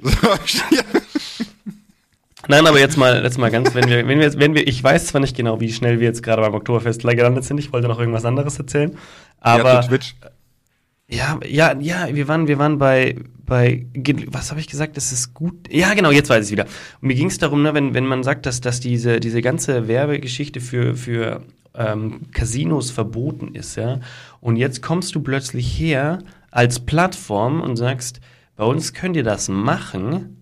[0.00, 0.28] so,
[0.70, 0.82] ja.
[2.48, 5.08] Nein, aber jetzt mal, jetzt mal ganz, wenn wir, wenn wir, wenn wir, ich weiß
[5.08, 8.00] zwar nicht genau, wie schnell wir jetzt gerade beim Oktoberfest gelandet sind, ich wollte noch
[8.00, 8.96] irgendwas anderes erzählen,
[9.38, 9.74] aber.
[9.74, 10.16] Ja, Twitch.
[11.10, 13.86] Ja, ja, ja, wir waren, wir waren bei, bei,
[14.26, 15.54] was habe ich gesagt, das ist gut.
[15.72, 16.66] Ja, genau, jetzt weiß ich wieder.
[17.00, 19.88] Und mir ging es darum, ne, wenn, wenn man sagt, dass, dass diese, diese ganze
[19.88, 21.42] Werbegeschichte für, für
[21.74, 24.00] ähm, Casinos verboten ist, ja,
[24.40, 26.18] und jetzt kommst du plötzlich her
[26.50, 28.20] als Plattform und sagst,
[28.56, 30.37] bei uns könnt ihr das machen,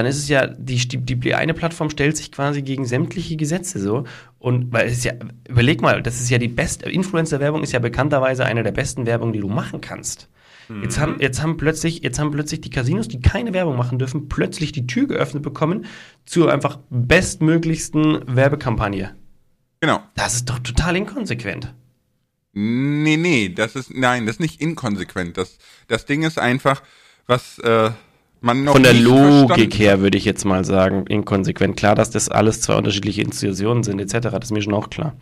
[0.00, 3.78] dann ist es ja, die, die, die eine Plattform stellt sich quasi gegen sämtliche Gesetze
[3.78, 4.04] so.
[4.38, 5.12] Und weil es ja,
[5.46, 9.34] überleg mal, das ist ja die beste, Influencer-Werbung ist ja bekannterweise eine der besten Werbungen,
[9.34, 10.30] die du machen kannst.
[10.68, 10.82] Mhm.
[10.84, 14.30] Jetzt, haben, jetzt, haben plötzlich, jetzt haben plötzlich die Casinos, die keine Werbung machen dürfen,
[14.30, 15.84] plötzlich die Tür geöffnet bekommen
[16.24, 19.14] zur einfach bestmöglichsten Werbekampagne.
[19.80, 20.00] Genau.
[20.14, 21.74] Das ist doch total inkonsequent.
[22.54, 25.36] Nee, nee, das ist, nein, das ist nicht inkonsequent.
[25.36, 26.82] Das, das Ding ist einfach,
[27.26, 27.90] was, äh,
[28.40, 31.76] man noch Von der Logik her würde ich jetzt mal sagen, inkonsequent.
[31.76, 35.16] Klar, dass das alles zwei unterschiedliche Institutionen sind, etc., das ist mir schon auch klar.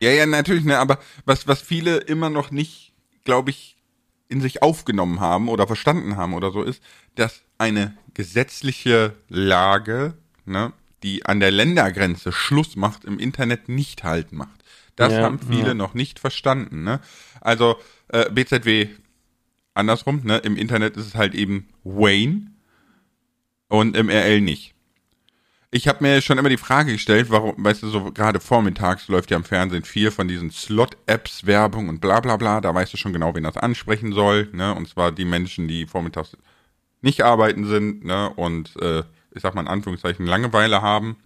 [0.00, 2.92] Ja, ja, natürlich, ne, aber was, was viele immer noch nicht,
[3.24, 3.76] glaube ich,
[4.28, 6.82] in sich aufgenommen haben oder verstanden haben oder so ist,
[7.14, 10.72] dass eine gesetzliche Lage, ne,
[11.02, 14.64] die an der Ländergrenze Schluss macht, im Internet nicht halten macht.
[14.96, 15.74] Das ja, haben viele ja.
[15.74, 17.00] noch nicht verstanden, ne?
[17.40, 17.76] Also,
[18.08, 18.88] äh, BZW
[19.74, 20.38] andersrum, ne?
[20.38, 22.53] Im Internet ist es halt eben Wayne,
[23.68, 24.74] und im RL nicht.
[25.70, 29.32] Ich habe mir schon immer die Frage gestellt, warum, weißt du, so gerade vormittags läuft
[29.32, 32.60] ja im Fernsehen viel von diesen Slot-Apps, Werbung und bla bla bla.
[32.60, 34.48] Da weißt du schon genau, wen das ansprechen soll.
[34.52, 34.72] Ne?
[34.72, 36.36] Und zwar die Menschen, die vormittags
[37.02, 38.30] nicht arbeiten sind ne?
[38.36, 39.02] und äh,
[39.34, 41.16] ich sag mal in Anführungszeichen Langeweile haben,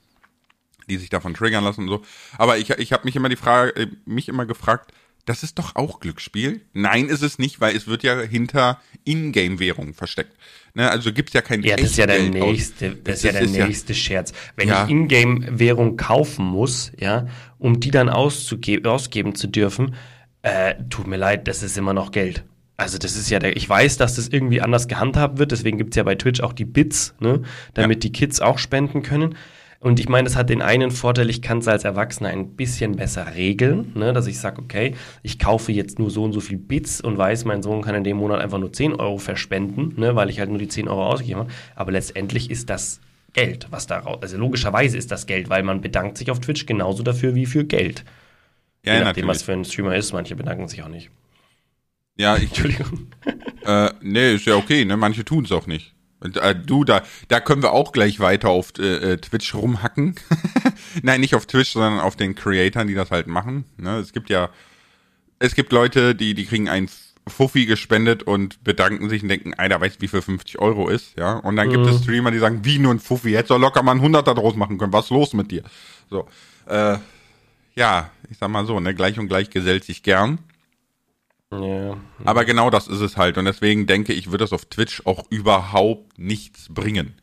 [0.88, 2.02] die sich davon triggern lassen und so.
[2.38, 4.92] Aber ich, ich habe mich immer die Frage, äh, mich immer gefragt,
[5.28, 6.62] das ist doch auch Glücksspiel?
[6.72, 10.32] Nein, ist es nicht, weil es wird ja hinter Ingame-Währung versteckt.
[10.74, 13.32] Ne, also gibt's ja kein Ja, das ist ja der nächste, das, das ist ja
[13.32, 14.32] der ist nächste ja, Scherz.
[14.56, 14.84] Wenn ja.
[14.84, 17.26] ich Ingame-Währung kaufen muss, ja,
[17.58, 19.94] um die dann ausgeben zu dürfen,
[20.42, 22.44] äh, tut mir leid, das ist immer noch Geld.
[22.76, 25.96] Also das ist ja der, ich weiß, dass das irgendwie anders gehandhabt wird, deswegen gibt's
[25.96, 27.42] ja bei Twitch auch die Bits, ne,
[27.74, 28.08] damit ja.
[28.08, 29.34] die Kids auch spenden können.
[29.80, 32.96] Und ich meine, das hat den einen Vorteil, ich kann es als Erwachsener ein bisschen
[32.96, 34.12] besser regeln, ne?
[34.12, 37.44] dass ich sage, okay, ich kaufe jetzt nur so und so viel Bits und weiß,
[37.44, 40.16] mein Sohn kann in dem Monat einfach nur 10 Euro verspenden, ne?
[40.16, 41.50] weil ich halt nur die 10 Euro ausgegeben habe.
[41.76, 43.00] Aber letztendlich ist das
[43.34, 47.04] Geld, was daraus, also logischerweise ist das Geld, weil man bedankt sich auf Twitch genauso
[47.04, 48.04] dafür wie für Geld.
[48.84, 49.28] Ja, Je nachdem, natürlich.
[49.28, 51.10] was für ein Streamer ist, manche bedanken sich auch nicht.
[52.16, 52.44] Ja, ich.
[52.48, 53.06] Entschuldigung.
[53.64, 54.96] Äh, nee, ist ja okay, ne?
[54.96, 55.94] Manche tun es auch nicht.
[56.20, 60.16] Äh, du, da, da können wir auch gleich weiter auf äh, äh Twitch rumhacken.
[61.02, 63.64] Nein, nicht auf Twitch, sondern auf den Creatoren, die das halt machen.
[63.76, 63.98] Ne?
[63.98, 64.50] Es gibt ja,
[65.38, 66.88] es gibt Leute, die, die kriegen ein
[67.28, 71.16] Fuffi gespendet und bedanken sich und denken, Alter, weißt du, wie viel 50 Euro ist,
[71.18, 71.34] ja?
[71.34, 71.72] Und dann mhm.
[71.72, 72.02] gibt es mhm.
[72.02, 74.78] Streamer, die sagen, wie nur ein Fuffi, hättest du locker mal ein Hunderter draus machen
[74.78, 75.62] können, was ist los mit dir?
[76.10, 76.26] So,
[76.66, 76.96] äh,
[77.74, 80.38] ja, ich sag mal so, ne, gleich und gleich gesellt sich gern.
[81.52, 81.96] Ja.
[82.24, 83.38] Aber genau das ist es halt.
[83.38, 87.14] Und deswegen denke ich, wird das auf Twitch auch überhaupt nichts bringen.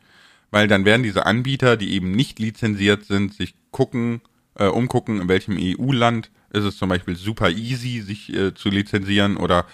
[0.50, 4.20] Weil dann werden diese Anbieter, die eben nicht lizenziert sind, sich gucken,
[4.54, 9.36] äh, umgucken, in welchem EU-Land ist es zum Beispiel super easy, sich äh, zu lizenzieren
[9.36, 9.66] oder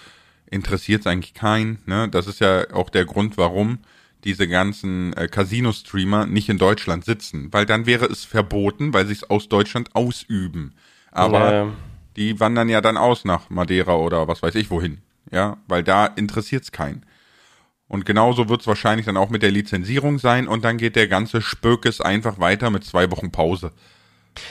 [0.49, 1.79] interessiert es eigentlich keinen.
[1.85, 2.09] Ne?
[2.09, 3.79] Das ist ja auch der Grund, warum
[4.23, 7.49] diese ganzen äh, Casino-Streamer nicht in Deutschland sitzen.
[7.51, 10.73] Weil dann wäre es verboten, weil sie es aus Deutschland ausüben.
[11.11, 11.71] Aber ja
[12.15, 15.01] die wandern ja dann aus nach Madeira oder was weiß ich wohin.
[15.31, 17.05] Ja, weil da interessiert's keinen.
[17.87, 21.41] Und genauso wird's wahrscheinlich dann auch mit der Lizenzierung sein und dann geht der ganze
[21.41, 23.71] Spökes einfach weiter mit zwei Wochen Pause.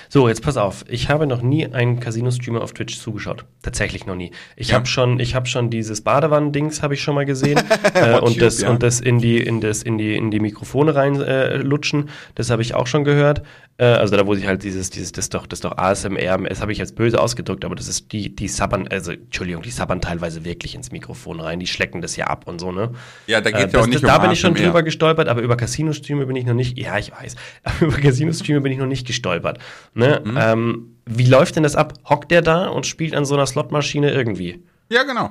[0.09, 0.85] So, jetzt pass auf.
[0.89, 3.45] Ich habe noch nie einen Casino-Streamer auf Twitch zugeschaut.
[3.63, 4.33] Tatsächlich noch nie.
[4.57, 4.77] Ich ja.
[4.77, 7.61] habe schon, ich habe schon dieses Badewannen-Dings habe ich schon mal gesehen
[7.95, 8.71] äh, und das ja.
[8.71, 12.09] und das in die in das in die in die Mikrofone reinlutschen.
[12.09, 13.43] Äh, das habe ich auch schon gehört.
[13.79, 16.39] Äh, also da wo sich halt dieses dieses das doch das doch ASMR.
[16.49, 19.71] Das habe ich jetzt böse ausgedrückt, aber das ist die die sabbern also Entschuldigung, die
[19.71, 21.61] sabbern teilweise wirklich ins Mikrofon rein.
[21.61, 22.93] Die schlecken das ja ab und so ne.
[23.27, 24.33] Ja, da geht äh, ja auch nicht das, um Da bin ASMR.
[24.33, 26.79] ich schon drüber gestolpert, aber über Casino-Streamer bin ich noch nicht.
[26.79, 27.37] Ja, ich weiß.
[27.65, 29.59] Aber über Casino-Streamer bin ich noch nicht gestolpert.
[29.95, 30.23] Ne?
[30.25, 30.39] Mhm.
[30.41, 31.95] Ähm, wie läuft denn das ab?
[32.09, 34.63] Hockt der da und spielt an so einer Slotmaschine irgendwie?
[34.89, 35.31] Ja, genau.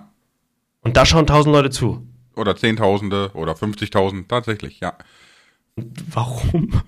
[0.81, 2.05] Und da schauen tausend Leute zu.
[2.35, 4.93] Oder Zehntausende oder 50.000, tatsächlich, ja.
[5.75, 6.81] Warum?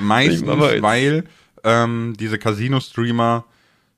[0.00, 0.46] Meistens,
[0.82, 1.24] weil
[1.64, 3.44] ähm, diese Casino-Streamer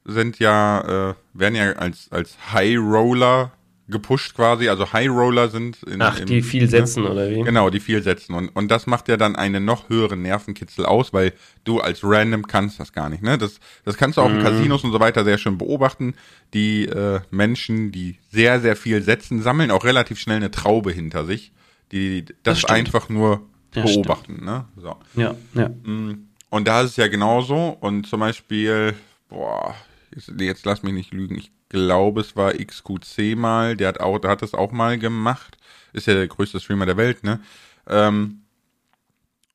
[0.05, 3.53] sind ja, äh, werden ja als, als High Roller
[3.89, 7.11] gepusht quasi, also High Roller sind in, Ach, im, die viel setzen ne?
[7.11, 7.43] oder wie?
[7.43, 11.13] Genau, die viel setzen und und das macht ja dann einen noch höheren Nervenkitzel aus,
[11.13, 11.33] weil
[11.65, 13.39] du als Random kannst das gar nicht, ne?
[13.39, 14.39] Das das kannst du auch mhm.
[14.39, 16.15] in Casinos und so weiter sehr schön beobachten.
[16.53, 21.25] Die äh, Menschen, die sehr sehr viel setzen, sammeln auch relativ schnell eine Traube hinter
[21.25, 21.53] sich,
[21.93, 23.43] die das, das einfach nur
[23.75, 24.45] ja, beobachten, stimmt.
[24.45, 24.65] ne?
[24.77, 24.97] So.
[25.15, 25.69] Ja, ja.
[25.69, 28.95] Mm, und da ist es ja genauso und zum Beispiel,
[29.29, 29.77] boah,
[30.13, 34.19] jetzt, jetzt lass mich nicht lügen, ich glaube, es war XQC mal, der hat auch,
[34.19, 35.57] der hat das auch mal gemacht.
[35.93, 37.41] Ist ja der größte Streamer der Welt, ne?
[37.89, 38.43] Ähm,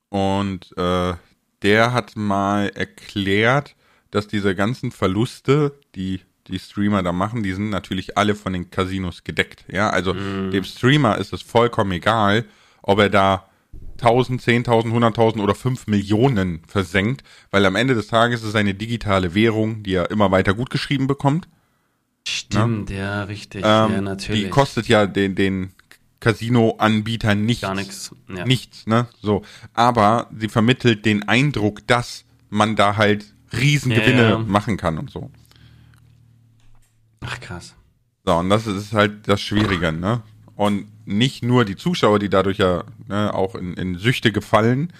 [0.09, 1.13] und äh,
[1.61, 3.75] der hat mal erklärt,
[4.09, 8.69] dass diese ganzen Verluste, die die Streamer da machen, die sind natürlich alle von den
[8.69, 9.63] Casinos gedeckt.
[9.71, 10.51] Ja, also mm.
[10.51, 12.45] dem Streamer ist es vollkommen egal,
[12.81, 13.47] ob er da
[13.99, 18.73] 1000, 10.000, 100.000 oder 5 Millionen versenkt, weil am Ende des Tages ist es eine
[18.73, 21.47] digitale Währung, die er immer weiter gut geschrieben bekommt.
[22.27, 22.97] Stimmt, ne?
[22.97, 23.63] ja, richtig.
[23.65, 24.43] Ähm, ja, natürlich.
[24.43, 25.71] Die kostet ja den, den
[26.19, 27.61] Casino-Anbieter nichts.
[27.61, 28.15] Gar nichts.
[28.29, 28.45] Ja.
[28.45, 29.07] Nichts, ne?
[29.21, 29.43] So.
[29.73, 34.37] Aber sie vermittelt den Eindruck, dass man da halt Riesengewinne ja, ja.
[34.37, 35.29] machen kann und so.
[37.21, 37.75] Ach, krass.
[38.23, 40.21] So, und das ist halt das Schwierige, ne?
[40.55, 44.93] Und nicht nur die Zuschauer, die dadurch ja ne, auch in, in Süchte gefallen,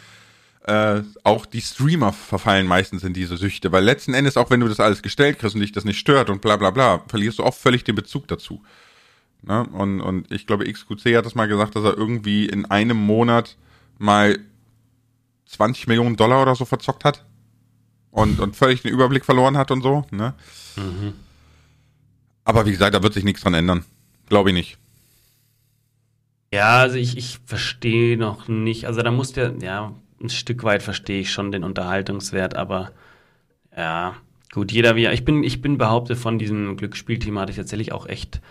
[0.63, 4.67] äh, auch die Streamer verfallen meistens in diese Süchte, weil letzten Endes, auch wenn du
[4.67, 7.43] das alles gestellt kriegst und dich das nicht stört und bla bla bla, verlierst du
[7.43, 8.61] oft völlig den Bezug dazu.
[9.41, 9.67] Ne?
[9.73, 13.57] Und, und ich glaube, XQC hat das mal gesagt, dass er irgendwie in einem Monat
[13.97, 14.39] mal
[15.47, 17.25] 20 Millionen Dollar oder so verzockt hat
[18.11, 20.05] und, und völlig den Überblick verloren hat und so.
[20.11, 20.35] Ne?
[20.75, 21.13] Mhm.
[22.43, 23.83] Aber wie gesagt, da wird sich nichts dran ändern.
[24.29, 24.77] Glaube ich nicht.
[26.53, 28.85] Ja, also ich, ich verstehe noch nicht.
[28.85, 29.93] Also da muss der, ja,
[30.23, 32.91] ein Stück weit verstehe ich schon den Unterhaltungswert, aber
[33.75, 34.15] ja,
[34.53, 35.07] gut, jeder wie.
[35.07, 38.41] Ich bin, ich bin behauptet von diesem Glücksspielthema hatte ich tatsächlich auch echt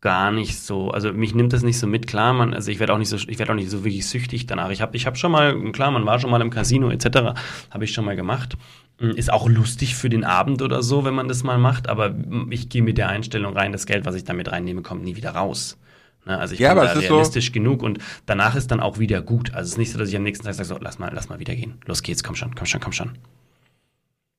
[0.00, 2.94] gar nicht so, also mich nimmt das nicht so mit, klar, man, also ich werde
[2.94, 4.70] auch nicht so, ich werde auch nicht so wirklich süchtig danach.
[4.70, 7.38] Ich habe ich hab schon mal, klar, man war schon mal im Casino etc.,
[7.70, 8.56] habe ich schon mal gemacht.
[8.98, 12.14] Hm, ist auch lustig für den Abend oder so, wenn man das mal macht, aber
[12.48, 15.32] ich gehe mit der Einstellung rein, das Geld, was ich damit reinnehme, kommt nie wieder
[15.32, 15.78] raus.
[16.24, 16.38] Ne?
[16.38, 19.54] Also ich ja, bin da realistisch so genug und danach ist dann auch wieder gut.
[19.54, 21.28] Also es ist nicht so, dass ich am nächsten Tag sage, so, lass mal, lass
[21.28, 21.80] mal wieder gehen.
[21.86, 23.18] Los geht's, komm schon, komm schon, komm schon.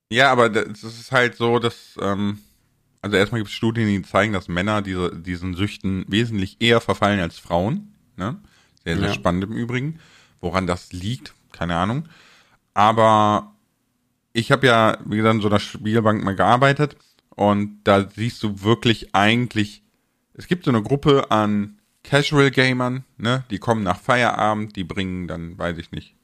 [0.09, 2.39] Ja, aber das ist halt so, dass, ähm,
[3.01, 7.19] also erstmal gibt es Studien, die zeigen, dass Männer diese, diesen Süchten wesentlich eher verfallen
[7.19, 7.93] als Frauen.
[8.17, 8.37] Ne?
[8.83, 9.13] Sehr, sehr ja.
[9.13, 9.99] spannend im Übrigen.
[10.41, 12.09] Woran das liegt, keine Ahnung.
[12.73, 13.55] Aber
[14.33, 16.97] ich habe ja, wie gesagt, in so einer Spielbank mal gearbeitet
[17.29, 19.83] und da siehst du wirklich eigentlich
[20.41, 25.27] es gibt so eine Gruppe an Casual Gamern, ne, die kommen nach Feierabend, die bringen
[25.27, 26.15] dann, weiß ich nicht,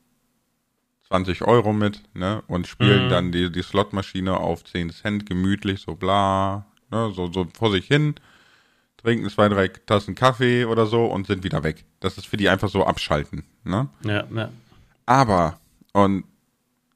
[1.08, 3.10] 20 Euro mit, ne, und spielen mhm.
[3.10, 7.86] dann die, die Slotmaschine auf 10 Cent gemütlich, so bla, ne, so, so vor sich
[7.86, 8.16] hin,
[8.98, 11.86] trinken zwei, drei Tassen Kaffee oder so und sind wieder weg.
[12.00, 13.88] Das ist für die einfach so abschalten, ne.
[14.04, 14.50] Ja, ja.
[15.06, 15.60] Aber,
[15.94, 16.24] und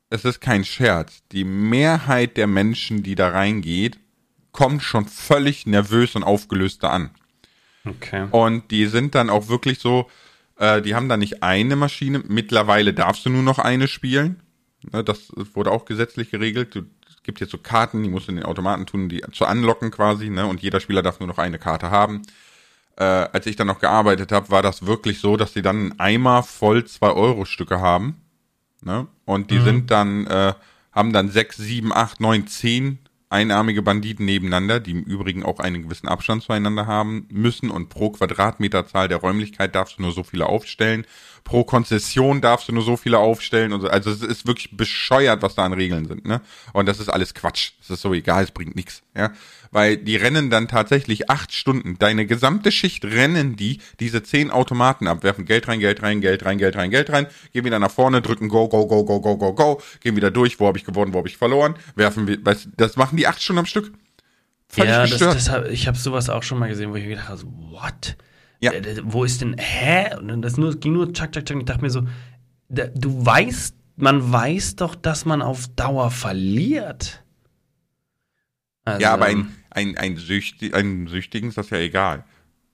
[0.10, 3.99] es ist kein Scherz, die Mehrheit der Menschen, die da reingeht,
[4.51, 7.11] kommt schon völlig nervös und aufgelöst da an.
[7.85, 8.27] Okay.
[8.31, 10.09] Und die sind dann auch wirklich so,
[10.57, 12.23] äh, die haben da nicht eine Maschine.
[12.27, 14.41] Mittlerweile darfst du nur noch eine spielen.
[14.91, 16.75] Ne, das wurde auch gesetzlich geregelt.
[16.75, 19.45] Du, es gibt jetzt so Karten, die musst du in den Automaten tun, die zu
[19.45, 20.29] anlocken quasi.
[20.29, 20.45] Ne?
[20.45, 22.21] Und jeder Spieler darf nur noch eine Karte haben.
[22.97, 25.99] Äh, als ich dann noch gearbeitet habe, war das wirklich so, dass die dann einen
[25.99, 28.21] Eimer voll 2-Euro-Stücke haben.
[28.83, 29.07] Ne?
[29.25, 29.63] Und die mhm.
[29.63, 30.53] sind dann, äh,
[30.91, 32.99] haben dann 6, 7, 8, 9, 10
[33.31, 38.11] einarmige Banditen nebeneinander, die im Übrigen auch einen gewissen Abstand zueinander haben müssen und pro
[38.11, 41.05] Quadratmeterzahl der Räumlichkeit darfst du nur so viele aufstellen.
[41.43, 43.88] Pro Konzession darfst du nur so viele aufstellen und so.
[43.88, 46.41] Also es ist wirklich bescheuert, was da an Regeln sind, ne?
[46.73, 47.71] Und das ist alles Quatsch.
[47.82, 49.32] Es ist so egal, es bringt nichts, ja?
[49.71, 51.97] Weil die rennen dann tatsächlich acht Stunden.
[51.97, 56.45] Deine gesamte Schicht rennen die diese zehn Automaten ab, werfen Geld rein, Geld rein, Geld
[56.45, 59.38] rein, Geld rein, Geld rein, gehen wieder nach vorne, drücken Go, Go, Go, Go, Go,
[59.38, 62.38] Go, Go, gehen wieder durch, wo habe ich gewonnen, wo habe ich verloren, werfen wir,
[62.38, 63.91] das machen die acht Stunden am Stück.
[64.67, 67.10] Völlig ja, das, das hab, ich habe sowas auch schon mal gesehen, wo ich mir
[67.10, 68.15] gedacht habe, so, what?
[68.62, 68.71] Ja.
[68.71, 70.15] Äh, wo ist denn, hä?
[70.15, 71.58] Und das nur, ging nur tschak, tschak, tschak.
[71.58, 72.04] Ich dachte mir so,
[72.69, 77.24] du weißt, man weiß doch, dass man auf Dauer verliert.
[78.86, 82.24] Also, ja, aber ein, ein, ein, Süchti ein Süchtigen ist das ja egal.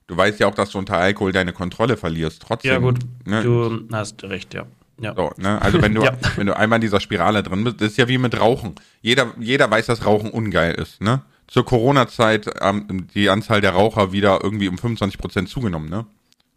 [0.08, 2.42] Du weißt ja auch, dass du unter Alkohol deine Kontrolle verlierst.
[2.42, 2.72] Trotzdem.
[2.72, 3.00] Ja, gut.
[3.26, 3.44] Ne?
[3.44, 4.66] Du hast recht, ja.
[5.00, 5.14] Ja.
[5.16, 5.62] So, ne?
[5.62, 6.18] Also wenn du, ja.
[6.38, 8.76] wenn du einmal in dieser Spirale drin bist, das ist ja wie mit Rauchen.
[9.02, 11.22] Jeder, jeder weiß, dass Rauchen ungeil ist, ne?
[11.48, 16.06] Zur Corona-Zeit ähm, die Anzahl der Raucher wieder irgendwie um 25 Prozent zugenommen, ne?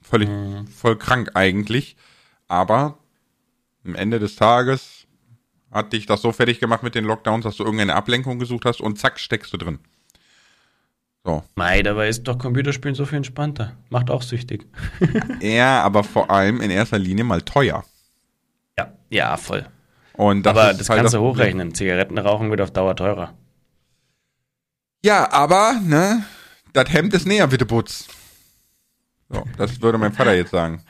[0.02, 0.66] Völlig, mhm.
[0.66, 1.96] voll krank eigentlich.
[2.48, 2.98] Aber
[3.84, 5.06] am Ende des Tages
[5.70, 8.80] hat dich das so fertig gemacht mit den Lockdowns, dass du irgendeine Ablenkung gesucht hast
[8.80, 9.78] und zack, steckst du drin.
[11.24, 11.44] So.
[11.54, 13.76] Mei, dabei ist doch Computerspielen so viel entspannter.
[13.90, 14.66] Macht auch süchtig.
[15.40, 17.84] ja, aber vor allem in erster Linie mal teuer.
[18.78, 19.66] Ja, ja, voll.
[20.14, 21.74] Und das aber das halt kannst du hochrechnen.
[21.74, 23.34] Zigaretten rauchen wird auf Dauer teurer.
[25.02, 26.24] Ja, aber, ne,
[26.72, 28.06] das Hemd ist näher, bitte Putz.
[29.28, 30.82] So, das würde mein Vater jetzt sagen.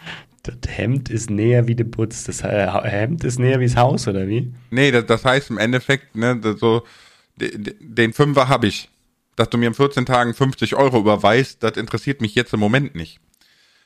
[0.42, 2.24] Das Hemd ist näher wie der Putz.
[2.24, 4.52] Das Hemd ist näher wie das Haus, oder wie?
[4.70, 6.82] Nee, das, das heißt im Endeffekt, ne, so,
[7.36, 8.88] den Fünfer habe ich.
[9.36, 12.94] Dass du mir in 14 Tagen 50 Euro überweist, das interessiert mich jetzt im Moment
[12.94, 13.20] nicht.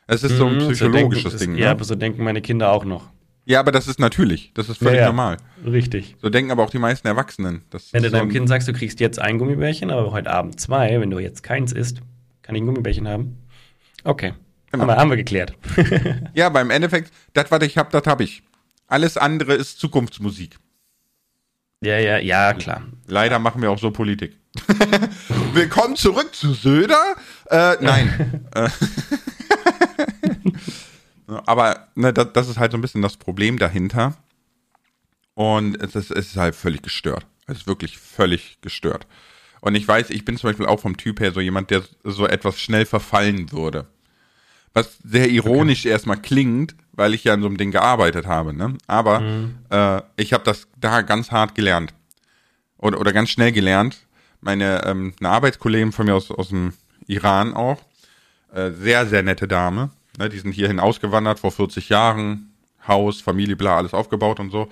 [0.07, 1.55] Es ist so ein mhm, psychologisches so denken, Ding.
[1.55, 1.71] Ist, ja, ne?
[1.71, 3.11] aber so denken meine Kinder auch noch.
[3.47, 4.53] Ja, aber das ist natürlich.
[4.55, 5.07] Das ist völlig ja, ja.
[5.07, 5.37] normal.
[5.67, 6.17] Richtig.
[6.23, 7.63] So denken aber auch die meisten Erwachsenen.
[7.93, 11.01] Wenn du deinem so Kind sagst, du kriegst jetzt ein Gummibärchen, aber heute Abend zwei,
[11.01, 12.01] wenn du jetzt keins isst,
[12.43, 13.39] kann ich ein Gummibärchen haben?
[14.03, 14.33] Okay.
[14.71, 14.83] Genau.
[14.83, 15.55] Haben, wir, haben wir geklärt.
[16.35, 18.43] ja, aber im Endeffekt, das, was ich habe, das habe ich.
[18.87, 20.57] Alles andere ist Zukunftsmusik.
[21.83, 22.83] Ja, ja, ja, klar.
[23.07, 24.39] Leider machen wir auch so Politik.
[25.53, 27.15] Willkommen zurück zu Söder.
[27.51, 28.49] Äh, nein.
[31.27, 34.15] Aber ne, das, das, ist halt so ein bisschen das Problem dahinter.
[35.35, 37.27] Und es ist, es ist halt völlig gestört.
[37.47, 39.07] Es ist wirklich völlig gestört.
[39.61, 42.27] Und ich weiß, ich bin zum Beispiel auch vom Typ her so jemand, der so
[42.27, 43.87] etwas schnell verfallen würde.
[44.75, 45.91] Was sehr ironisch okay.
[45.91, 48.53] erstmal klingt, weil ich ja an so einem Ding gearbeitet habe.
[48.53, 48.77] Ne?
[48.87, 49.59] Aber mhm.
[49.71, 51.95] äh, ich habe das da ganz hart gelernt.
[52.77, 54.07] Oder, oder ganz schnell gelernt.
[54.41, 56.75] Meine ähm, eine Arbeitskollegin von mir aus, aus dem
[57.07, 57.81] Iran auch,
[58.53, 62.53] äh, sehr, sehr nette Dame, Ne, die sind hierhin ausgewandert vor 40 Jahren,
[62.87, 64.69] Haus, Familie, bla, alles aufgebaut und so.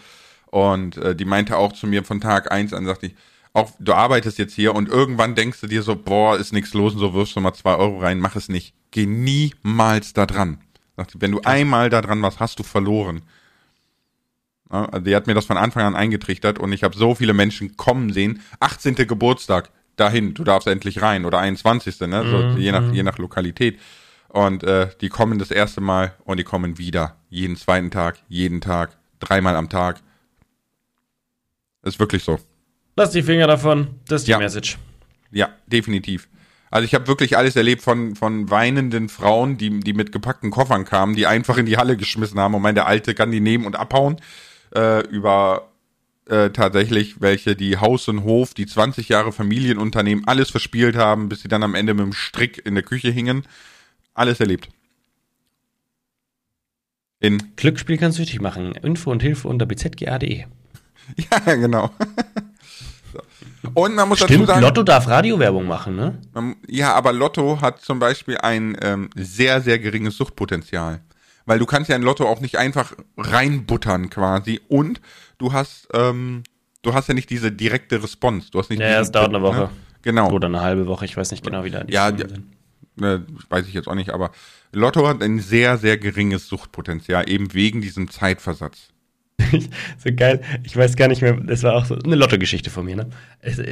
[0.47, 3.15] Und äh, die meinte auch zu mir von Tag eins an, sagte ich,
[3.55, 6.95] auch du arbeitest jetzt hier und irgendwann denkst du dir so, boah, ist nichts los
[6.95, 8.75] und so wirfst du mal zwei Euro rein, mach es nicht.
[8.91, 10.59] Geh niemals da dran.
[10.97, 13.23] Sagte, wenn du einmal da dran warst, hast du verloren.
[14.71, 17.35] Ja, also die hat mir das von Anfang an eingetrichtert und ich habe so viele
[17.35, 18.41] Menschen kommen sehen.
[18.61, 18.95] 18.
[18.95, 22.01] Geburtstag, dahin, du darfst endlich rein oder 21.
[22.01, 22.25] Ne?
[22.31, 22.57] So, mhm.
[22.59, 23.79] je, nach, je nach Lokalität.
[24.33, 27.17] Und äh, die kommen das erste Mal und die kommen wieder.
[27.29, 30.01] Jeden zweiten Tag, jeden Tag, dreimal am Tag.
[31.83, 32.39] ist wirklich so.
[32.97, 33.89] Lass die Finger davon.
[34.09, 34.39] Das ist die ja.
[34.39, 34.79] Message.
[35.33, 36.29] Ja, definitiv.
[36.71, 40.87] Also ich habe wirklich alles erlebt von, von weinenden Frauen, die, die mit gepackten Koffern
[40.87, 43.77] kamen, die einfach in die Halle geschmissen haben und meine Alte kann die nehmen und
[43.77, 44.17] abhauen.
[44.75, 45.69] Äh, über
[46.27, 51.43] äh, tatsächlich welche, die Haus und Hof, die 20 Jahre Familienunternehmen alles verspielt haben, bis
[51.43, 53.45] sie dann am Ende mit dem Strick in der Küche hingen
[54.15, 54.69] alles erlebt.
[57.21, 58.75] In Glücksspiel kann süchtig machen.
[58.75, 60.45] Info und Hilfe unter bzga.de.
[61.17, 61.91] Ja, genau.
[63.75, 66.19] Und man muss Stimmt, dazu sagen, Lotto darf Radiowerbung machen, ne?
[66.69, 71.01] Ja, aber Lotto hat zum Beispiel ein ähm, sehr, sehr geringes Suchtpotenzial.
[71.45, 74.61] Weil du kannst ja in Lotto auch nicht einfach reinbuttern quasi.
[74.69, 75.01] Und
[75.39, 76.45] du hast, ähm,
[76.83, 78.51] du hast ja nicht diese direkte Response.
[78.51, 79.59] Du hast nicht ja, es dauert eine Woche.
[79.59, 79.71] Ne?
[80.03, 80.31] Genau.
[80.31, 82.45] Oder eine halbe Woche, ich weiß nicht genau, wie da die ja, sind
[82.97, 84.31] ne, weiß ich jetzt auch nicht, aber
[84.73, 88.89] Lotto hat ein sehr, sehr geringes Suchtpotenzial, eben wegen diesem Zeitversatz.
[89.99, 92.97] so geil, ich weiß gar nicht mehr, das war auch so eine Lotto-Geschichte von mir,
[92.97, 93.11] ne?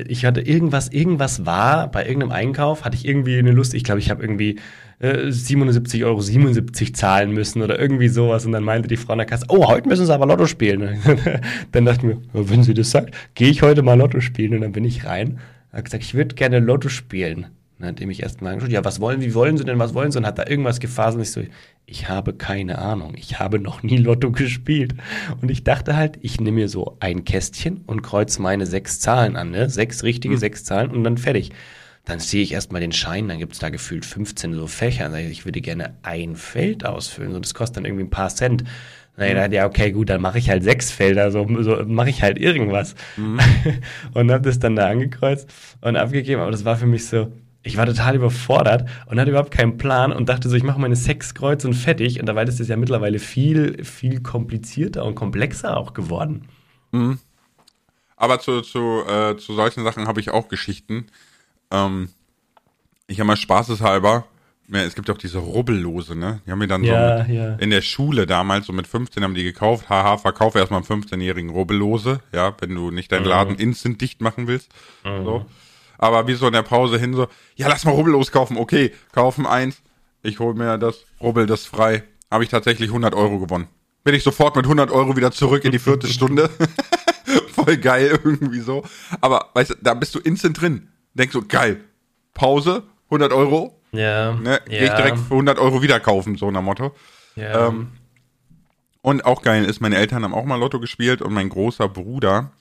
[0.09, 4.01] Ich hatte irgendwas, irgendwas war, bei irgendeinem Einkauf hatte ich irgendwie eine Lust, ich glaube,
[4.01, 4.59] ich habe irgendwie
[4.99, 9.19] äh, 77,77 Euro 77 zahlen müssen oder irgendwie sowas und dann meinte die Frau in
[9.19, 10.99] der Kasse, oh, heute müssen sie aber Lotto spielen.
[11.73, 14.61] dann dachte ich mir, wenn sie das sagt, gehe ich heute mal Lotto spielen und
[14.63, 15.39] dann bin ich rein,
[15.73, 17.47] habe gesagt, ich würde gerne Lotto spielen.
[17.81, 20.13] Dann hat er mich erstmal angeschaut, ja, was wollen, wie wollen Sie denn, was wollen
[20.13, 20.19] Sie?
[20.19, 21.43] Und hat da irgendwas gefaselt und ich so,
[21.87, 24.95] ich habe keine Ahnung, ich habe noch nie Lotto gespielt.
[25.41, 29.37] Und ich dachte halt, ich nehme mir so ein Kästchen und kreuze meine sechs Zahlen
[29.37, 29.69] an, ne?
[29.71, 30.39] Sechs richtige, mhm.
[30.39, 31.53] sechs Zahlen und dann fertig.
[32.05, 35.05] Dann sehe ich erstmal den Schein, dann gibt es da gefühlt 15 so Fächer.
[35.05, 38.11] Dann sage ich, ich würde gerne ein Feld ausfüllen und das kostet dann irgendwie ein
[38.11, 38.65] paar Cent.
[39.17, 39.53] Naja, mhm.
[39.53, 42.95] ja, okay, gut, dann mache ich halt sechs Felder, so, so mache ich halt irgendwas.
[43.17, 43.39] Mhm.
[44.15, 47.31] und habe das dann da angekreuzt und abgegeben, aber das war für mich so,
[47.63, 50.97] ich war total überfordert und hatte überhaupt keinen Plan und dachte so, ich mache meine
[51.35, 52.19] Kreuze und fertig.
[52.19, 56.49] Und dabei ist es ja mittlerweile viel, viel komplizierter und komplexer auch geworden.
[56.93, 57.19] Mhm.
[58.17, 61.07] Aber zu, zu, äh, zu solchen Sachen habe ich auch Geschichten.
[61.71, 62.09] Ähm,
[63.07, 64.25] ich habe mal spaßeshalber,
[64.73, 66.41] es gibt auch diese Rubbellose, ne?
[66.47, 67.55] Die haben mir dann ja, so mit, ja.
[67.57, 69.89] in der Schule damals, so mit 15 haben die gekauft.
[69.89, 73.29] Haha, verkauf erstmal einen 15-jährigen Rubbellose, ja, wenn du nicht deinen mhm.
[73.29, 74.71] Laden instant dicht machen willst.
[75.05, 75.25] Mhm.
[75.25, 75.47] So
[76.01, 78.57] aber wie so in der Pause hin so, ja, lass mal Rubbel loskaufen.
[78.57, 79.83] Okay, kaufen eins.
[80.23, 82.05] Ich hol mir das Rubbel, das frei.
[82.31, 83.69] Habe ich tatsächlich 100 Euro gewonnen.
[84.03, 86.49] Bin ich sofort mit 100 Euro wieder zurück in die vierte Stunde.
[87.53, 88.83] Voll geil irgendwie so.
[89.21, 90.89] Aber weißt du, da bist du instant drin.
[91.13, 91.85] Denkst so, geil.
[92.33, 93.79] Pause, 100 Euro.
[93.93, 94.33] Ja.
[94.33, 94.59] Ne, ja.
[94.67, 96.95] Geh ich direkt für 100 Euro wieder kaufen, so nach Motto.
[97.37, 97.69] Ja.
[97.69, 97.89] Ähm,
[99.03, 102.53] und auch geil ist, meine Eltern haben auch mal Lotto gespielt und mein großer Bruder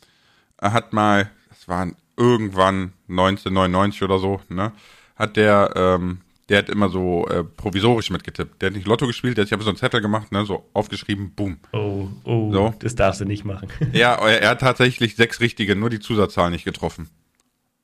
[0.62, 1.88] hat mal, das war
[2.20, 4.74] irgendwann 1999 oder so, ne,
[5.16, 8.62] hat der, ähm, der hat immer so äh, provisorisch mitgetippt.
[8.62, 10.70] Der hat nicht Lotto gespielt, der hat sich einfach so einen Zettel gemacht, ne, so
[10.74, 11.58] aufgeschrieben, boom.
[11.72, 12.74] Oh, oh, so.
[12.80, 13.70] das darfst du nicht machen.
[13.94, 17.10] ja, er, er, hat tatsächlich sechs richtige, nur die Zusatzzahl nicht getroffen.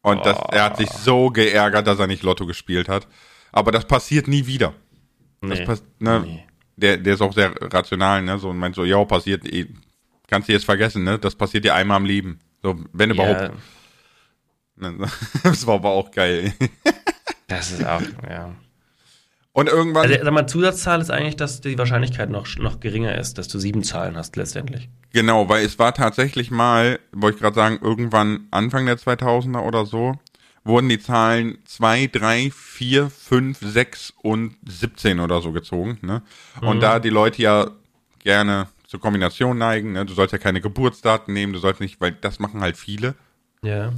[0.02, 0.24] Und oh.
[0.24, 3.08] das, er hat sich so geärgert, dass er nicht Lotto gespielt hat.
[3.52, 4.74] Aber das passiert nie wieder.
[5.42, 5.64] Nee.
[5.64, 6.44] Das ne, nee.
[6.76, 9.68] der, der ist auch sehr rational, ne, so und meint so, ja, passiert, eh,
[10.28, 12.40] kannst du jetzt vergessen, ne, das passiert dir einmal im Leben.
[12.62, 13.42] So, wenn überhaupt.
[13.42, 13.52] Ja.
[15.44, 16.54] Das war aber auch geil.
[17.48, 18.56] Das ist auch, ja.
[19.54, 20.12] Und irgendwann.
[20.12, 23.58] Also, sag mal, Zusatzzahl ist eigentlich, dass die Wahrscheinlichkeit noch, noch geringer ist, dass du
[23.58, 24.90] sieben Zahlen hast letztendlich.
[25.14, 29.86] Genau, weil es war tatsächlich mal, wollte ich gerade sagen, irgendwann Anfang der 2000er oder
[29.86, 30.20] so,
[30.66, 36.00] wurden die Zahlen 2, 3, 4, 5, 6 und 17 oder so gezogen.
[36.02, 36.22] Ne?
[36.60, 36.82] Und mhm.
[36.82, 37.72] da die Leute ja
[38.20, 40.06] gerne zur Kombination neigen, ne?
[40.06, 43.16] du sollst ja keine Geburtsdaten nehmen, du sollst nicht, weil das machen halt viele.
[43.62, 43.94] Ja.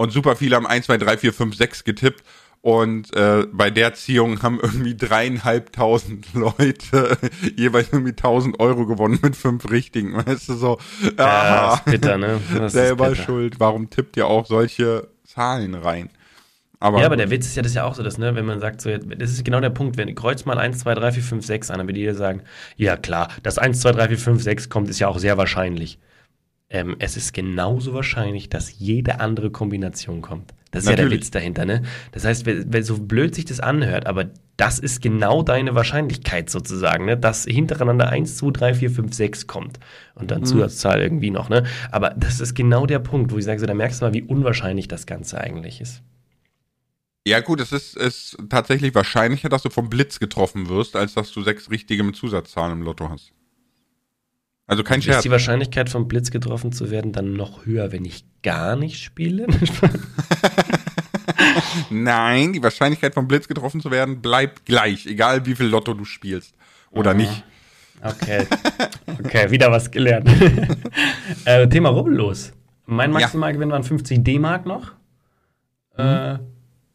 [0.00, 2.22] Und super viele haben 1, 2, 3, 4, 5, 6 getippt.
[2.62, 7.18] Und äh, bei der Ziehung haben irgendwie dreieinhalbtausend Leute
[7.54, 10.14] jeweils irgendwie tausend Euro gewonnen mit fünf richtigen.
[10.14, 10.78] Weißt du so?
[11.18, 12.40] Ja, ah, ist bitter, ne?
[12.56, 13.60] Das selber schuld.
[13.60, 16.08] Warum tippt ihr auch solche Zahlen rein?
[16.78, 18.46] Aber ja, aber der Witz ist ja das ist ja auch so, dass, ne, wenn
[18.46, 21.22] man sagt, so, das ist genau der Punkt, wenn kreuz mal 1, 2, 3, 4,
[21.22, 22.40] 5, 6 an, dann wird jeder sagen,
[22.78, 25.98] ja klar, das 1, 2, 3, 4, 5, 6 kommt, ist ja auch sehr wahrscheinlich
[26.70, 30.54] ähm, es ist genauso wahrscheinlich, dass jede andere Kombination kommt.
[30.70, 31.04] Das ist Natürlich.
[31.04, 31.82] ja der Witz dahinter, ne?
[32.12, 36.48] Das heißt, wenn, wenn so blöd sich das anhört, aber das ist genau deine Wahrscheinlichkeit
[36.48, 37.16] sozusagen, ne?
[37.16, 39.80] Dass hintereinander 1, 2, 3, 4, 5, 6 kommt.
[40.14, 40.44] Und dann mhm.
[40.44, 41.64] Zusatzzahl irgendwie noch, ne?
[41.90, 44.22] Aber das ist genau der Punkt, wo ich sage, so, da merkst du mal, wie
[44.22, 46.02] unwahrscheinlich das Ganze eigentlich ist.
[47.26, 51.32] Ja, gut, es ist, ist tatsächlich wahrscheinlicher, dass du vom Blitz getroffen wirst, als dass
[51.32, 53.32] du sechs richtige mit Zusatzzahlen im Lotto hast.
[54.70, 55.16] Also kein Scherz.
[55.16, 59.02] Ist die Wahrscheinlichkeit vom Blitz getroffen zu werden dann noch höher, wenn ich gar nicht
[59.02, 59.48] spiele?
[61.90, 66.04] Nein, die Wahrscheinlichkeit vom Blitz getroffen zu werden bleibt gleich, egal wie viel Lotto du
[66.04, 66.54] spielst
[66.92, 67.14] oder oh.
[67.14, 67.42] nicht.
[68.00, 68.46] Okay.
[69.24, 70.30] Okay, wieder was gelernt.
[71.44, 72.52] äh, Thema Rubbellos.
[72.86, 73.74] Mein Maximalgewinn ja.
[73.74, 74.92] waren 50 D-Mark noch.
[75.98, 76.04] Mhm.
[76.04, 76.38] Äh,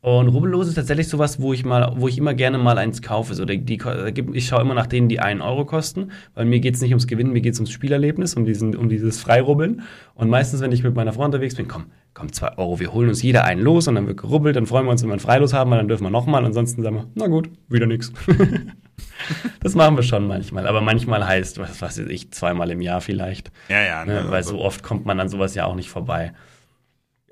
[0.05, 3.33] und Rubbellos ist tatsächlich sowas, wo ich mal, wo ich immer gerne mal eins kaufe.
[3.33, 3.81] So, die, die,
[4.33, 7.07] ich schaue immer nach denen, die einen Euro kosten, weil mir geht es nicht ums
[7.07, 9.81] Gewinnen, mir geht es ums Spielerlebnis, um, diesen, um dieses Freirubbeln.
[10.13, 13.09] Und meistens, wenn ich mit meiner Frau unterwegs bin, komm, komm, zwei Euro, wir holen
[13.09, 15.19] uns jeder einen los und dann wird gerubbelt, dann freuen wir uns, wenn wir ein
[15.19, 16.45] Freilos haben, weil dann dürfen wir nochmal.
[16.45, 18.13] Ansonsten sagen wir, na gut, wieder nichts.
[19.61, 20.67] das machen wir schon manchmal.
[20.67, 23.51] Aber manchmal heißt, was weiß ich, zweimal im Jahr vielleicht.
[23.69, 24.05] Ja, ja.
[24.05, 24.25] Ne?
[24.25, 26.31] ne weil so oft kommt man an sowas ja auch nicht vorbei.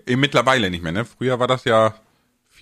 [0.07, 1.05] Mittlerweile nicht mehr, ne?
[1.05, 1.93] Früher war das ja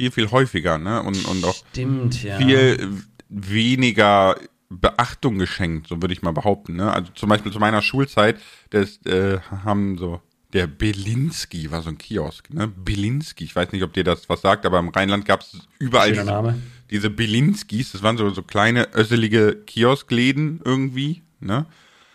[0.02, 1.04] viel, viel häufiger, ne?
[1.04, 2.38] Und, und auch Stimmt, ja.
[2.38, 4.36] viel weniger
[4.70, 6.92] Beachtung geschenkt, so würde ich mal behaupten, ne?
[6.92, 8.40] Also zum Beispiel zu meiner Schulzeit,
[8.72, 10.22] das äh, haben so
[10.54, 12.68] der Belinski war so ein Kiosk, ne?
[12.68, 16.12] Belinski, ich weiß nicht, ob dir das was sagt, aber im Rheinland gab es überall
[16.12, 16.56] diese,
[16.90, 21.68] diese Belinskis, das waren so, so kleine össelige Kioskläden irgendwie, ne?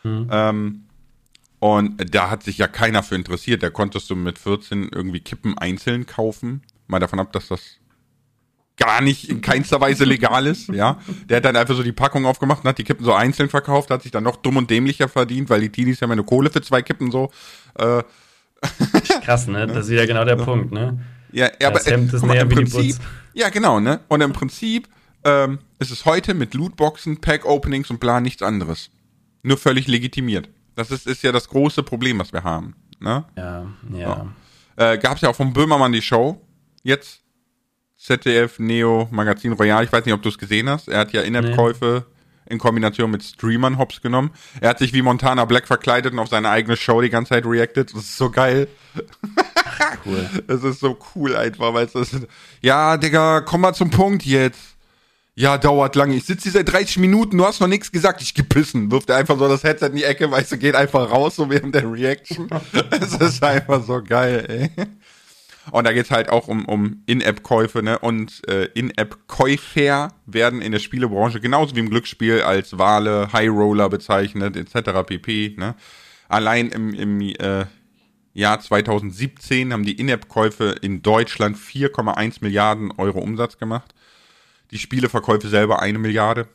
[0.02, 0.28] Hm.
[0.30, 0.82] Ähm,
[1.58, 3.62] und da hat sich ja keiner für interessiert.
[3.62, 6.62] Da konntest du mit 14 irgendwie Kippen einzeln kaufen.
[6.86, 7.78] Mal davon ab, dass das
[8.76, 10.98] gar nicht in keinster Weise legal ist, ja.
[11.28, 13.90] Der hat dann einfach so die Packung aufgemacht und hat die Kippen so einzeln verkauft,
[13.90, 16.60] hat sich dann noch dumm und dämlicher verdient, weil die Teenies ja meine Kohle für
[16.60, 17.30] zwei Kippen so.
[17.78, 18.02] Äh.
[19.22, 19.66] Krass, ne?
[19.66, 20.98] Das ist wieder genau der Punkt, ne?
[21.32, 22.96] Ja, ja aber äh, mal, im Prinzip,
[23.32, 24.00] ja genau, ne?
[24.08, 24.88] Und im Prinzip
[25.24, 28.90] ähm, ist es heute mit Lootboxen, Pack-Openings und bla nichts anderes.
[29.42, 30.48] Nur völlig legitimiert.
[30.74, 32.74] Das ist, ist ja das große Problem, was wir haben.
[33.00, 33.24] Ne?
[33.36, 34.26] Ja, ja.
[34.76, 34.92] ja.
[34.92, 36.40] Äh, Gab es ja auch vom Böhmermann die Show.
[36.86, 37.22] Jetzt
[37.98, 39.82] ZDF Neo Magazin Royal.
[39.82, 40.86] Ich weiß nicht, ob du es gesehen hast.
[40.86, 42.52] Er hat ja In-App-Käufe nee.
[42.52, 44.30] in Kombination mit Streamern hops genommen.
[44.60, 47.44] Er hat sich wie Montana Black verkleidet und auf seine eigene Show die ganze Zeit
[47.44, 47.92] reacted.
[47.92, 48.68] Das ist so geil.
[50.06, 50.30] cool.
[50.46, 52.28] Das ist so cool einfach, weil es ist,
[52.60, 54.76] ja, Digga, komm mal zum Punkt jetzt.
[55.34, 56.14] Ja, dauert lange.
[56.14, 58.92] Ich sitze hier seit 30 Minuten, du hast noch nichts gesagt, ich gepissen.
[58.92, 61.50] Wirft er einfach so das Headset in die Ecke, weißt du, geht einfach raus, so
[61.50, 62.48] während der Reaction.
[62.90, 64.86] Es ist einfach so geil, ey.
[65.70, 67.98] Und da geht's halt auch um, um In-App-Käufe, ne?
[67.98, 73.88] Und äh, In-App-Käufer werden in der Spielebranche genauso wie im Glücksspiel als Wale, High Roller
[73.88, 75.06] bezeichnet, etc.
[75.06, 75.56] pp.
[75.56, 75.74] Ne?
[76.28, 77.66] Allein im, im äh,
[78.32, 83.94] Jahr 2017 haben die In-App-Käufe in Deutschland 4,1 Milliarden Euro Umsatz gemacht
[84.70, 86.48] die Spieleverkäufe selber eine Milliarde.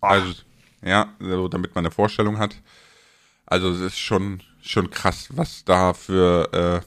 [0.00, 0.34] Also,
[0.82, 2.56] ja, also damit man eine Vorstellung hat.
[3.46, 6.86] Also es ist schon, schon krass, was da für äh,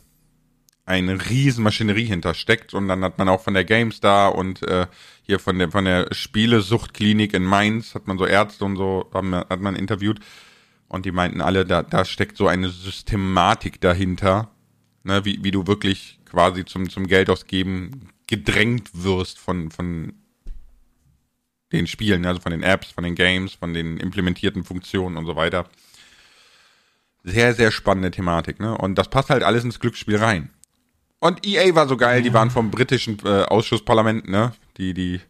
[0.86, 2.74] eine Riesenmaschinerie hintersteckt.
[2.74, 4.88] Und dann hat man auch von der GameStar und äh,
[5.24, 9.34] hier von der, von der Spielesuchtklinik in Mainz, hat man so Ärzte und so, haben,
[9.34, 10.20] hat man interviewt.
[10.88, 14.52] Und die meinten alle, da, da steckt so eine Systematik dahinter,
[15.04, 20.14] ne, wie, wie du wirklich quasi zum, zum Geld ausgeben gedrängt wirst von, von
[21.72, 25.36] den Spielen, also von den Apps, von den Games, von den implementierten Funktionen und so
[25.36, 25.68] weiter.
[27.24, 28.78] Sehr, sehr spannende Thematik, ne?
[28.78, 30.52] Und das passt halt alles ins Glücksspiel rein.
[31.20, 34.54] Und EA war so geil, die waren vom britischen äh, Ausschussparlament, ne?
[34.78, 35.22] Die, die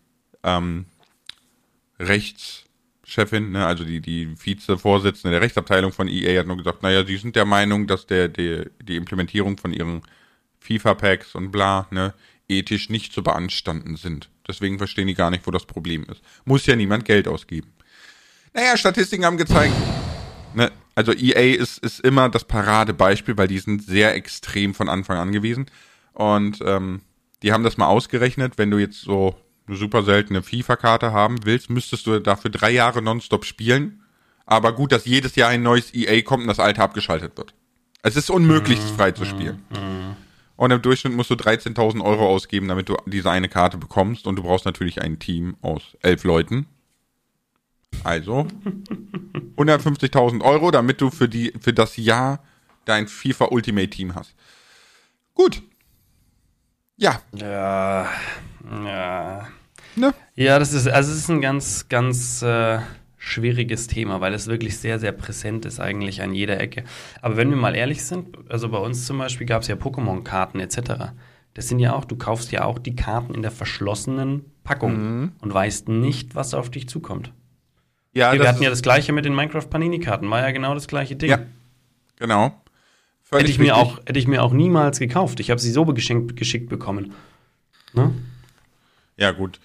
[0.43, 0.85] ähm,
[1.99, 3.65] Rechtschefin, ne?
[3.65, 7.45] also die, die Vizevorsitzende der Rechtsabteilung von EA hat nur gesagt, naja, sie sind der
[7.45, 10.01] Meinung, dass der, der die Implementierung von ihren
[10.59, 12.13] FIFA-Packs und bla, ne,
[12.47, 14.29] ethisch nicht zu beanstanden sind.
[14.47, 16.21] Deswegen verstehen die gar nicht, wo das Problem ist.
[16.43, 17.71] Muss ja niemand Geld ausgeben.
[18.53, 19.75] Naja, Statistiken haben gezeigt,
[20.53, 25.17] ne, also EA ist, ist immer das Paradebeispiel, weil die sind sehr extrem von Anfang
[25.17, 25.65] an gewesen.
[26.13, 27.01] Und ähm,
[27.43, 29.35] die haben das mal ausgerechnet, wenn du jetzt so
[29.67, 34.03] eine super seltene FIFA-Karte haben willst, müsstest du dafür drei Jahre nonstop spielen.
[34.45, 37.53] Aber gut, dass jedes Jahr ein neues EA kommt und das alte abgeschaltet wird.
[38.03, 39.63] Es ist unmöglich, es frei zu spielen.
[39.71, 40.15] Mhm.
[40.55, 44.27] Und im Durchschnitt musst du 13.000 Euro ausgeben, damit du diese eine Karte bekommst.
[44.27, 46.67] Und du brauchst natürlich ein Team aus elf Leuten.
[48.03, 48.47] Also
[49.57, 52.43] 150.000 Euro, damit du für, die, für das Jahr
[52.85, 54.35] dein FIFA Ultimate Team hast.
[55.33, 55.61] Gut.
[56.97, 57.21] Ja.
[57.33, 58.09] Ja.
[58.83, 59.47] Ja.
[59.95, 60.13] Ne?
[60.35, 62.79] Ja, das ist, also es ist ein ganz, ganz äh,
[63.17, 66.83] schwieriges Thema, weil es wirklich sehr, sehr präsent ist eigentlich an jeder Ecke.
[67.21, 70.59] Aber wenn wir mal ehrlich sind, also bei uns zum Beispiel gab es ja Pokémon-Karten
[70.59, 71.13] etc.
[71.53, 75.31] Das sind ja auch, du kaufst ja auch die Karten in der verschlossenen Packung mhm.
[75.41, 77.31] und weißt nicht, was auf dich zukommt.
[78.15, 81.17] Ja, wir hatten ja das gleiche mit den Minecraft Panini-Karten, war ja genau das gleiche
[81.17, 81.29] Ding.
[81.29, 81.39] Ja,
[82.15, 82.61] genau.
[83.29, 85.41] hätte ich, mir auch, hätte ich mir auch niemals gekauft.
[85.41, 87.13] Ich habe sie so geschenkt, geschickt bekommen.
[87.93, 88.13] Ne?
[89.17, 89.59] Ja, gut.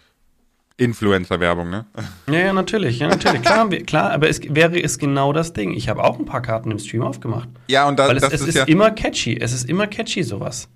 [0.78, 1.84] Influencer-Werbung, ne?
[2.26, 3.42] Ja, ja, natürlich, ja, natürlich.
[3.42, 5.72] klar, klar, aber es wäre es genau das Ding.
[5.72, 7.48] Ich habe auch ein paar Karten im Stream aufgemacht.
[7.68, 9.36] Ja, und da, Weil es, das es ist, ist ja immer catchy.
[9.36, 10.68] Es ist immer catchy, sowas.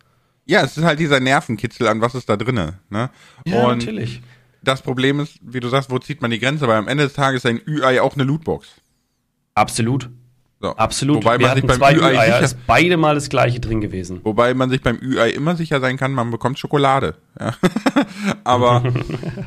[0.44, 3.10] Ja, es ist halt dieser Nervenkitzel an, was ist da drinne, ne?
[3.46, 4.20] Ja, und natürlich.
[4.64, 6.66] Das Problem ist, wie du sagst, wo zieht man die Grenze?
[6.66, 8.68] Weil am Ende des Tages ist ein Ü-Ei auch eine Lootbox.
[9.54, 10.10] Absolut.
[10.60, 10.74] So.
[10.76, 11.16] Absolut.
[11.16, 14.20] Wobei Wir man sich beim zwei Ü-Ei sicher, ist beide mal das gleiche drin gewesen.
[14.24, 17.16] Wobei man sich beim Ü-Ei immer sicher sein kann, man bekommt Schokolade.
[17.38, 17.54] Ja.
[18.44, 18.82] Aber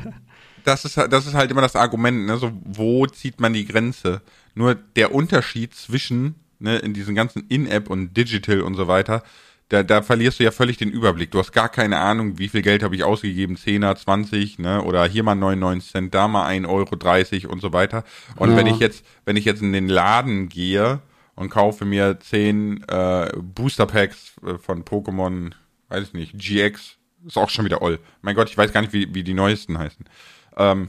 [0.64, 2.36] das ist, das ist halt immer das Argument, ne?
[2.36, 4.22] So, wo zieht man die Grenze?
[4.54, 9.24] Nur der Unterschied zwischen, ne, in diesen ganzen In-App und Digital und so weiter,
[9.68, 11.30] da, da verlierst du ja völlig den Überblick.
[11.30, 15.04] Du hast gar keine Ahnung, wie viel Geld habe ich ausgegeben, 10er, 20, ne, oder
[15.06, 18.04] hier mal 99 Cent, da mal 1,30 Euro und so weiter.
[18.36, 18.56] Und ja.
[18.56, 21.00] wenn ich jetzt, wenn ich jetzt in den Laden gehe
[21.34, 25.52] und kaufe mir 10 äh, Booster Packs äh, von Pokémon,
[25.90, 26.96] weiß ich nicht, GX,
[27.26, 27.98] ist auch schon wieder all.
[28.22, 30.06] Mein Gott, ich weiß gar nicht, wie, wie die neuesten heißen.
[30.56, 30.88] Ähm,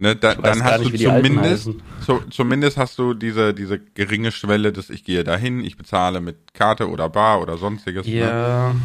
[0.00, 1.70] ne, da, dann hast nicht, du zumindest,
[2.04, 6.54] zu, zumindest hast du diese, diese geringe Schwelle, dass ich gehe dahin, ich bezahle mit
[6.54, 8.06] Karte oder Bar oder sonstiges.
[8.06, 8.18] Ne?
[8.18, 8.72] Ja.
[8.72, 8.80] Ne?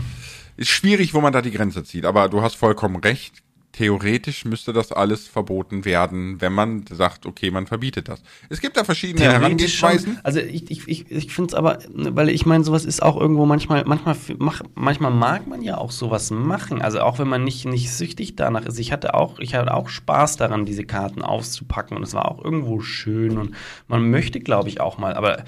[0.57, 3.44] Ist schwierig, wo man da die Grenze zieht, aber du hast vollkommen recht
[3.76, 8.21] theoretisch müsste das alles verboten werden, wenn man sagt, okay, man verbietet das.
[8.47, 10.17] Es gibt da verschiedene Herangehensweisen.
[10.23, 13.45] Also ich, ich, ich, ich finde es aber, weil ich meine, sowas ist auch irgendwo
[13.45, 16.82] manchmal, manchmal, mach, manchmal mag man ja auch sowas machen.
[16.82, 18.80] Also auch wenn man nicht, nicht süchtig danach ist.
[18.80, 22.41] Ich hatte auch, ich hatte auch Spaß daran, diese Karten auszupacken und es war auch
[22.41, 23.55] irgendwo schön und
[23.89, 25.43] man möchte, glaube ich, auch mal, aber,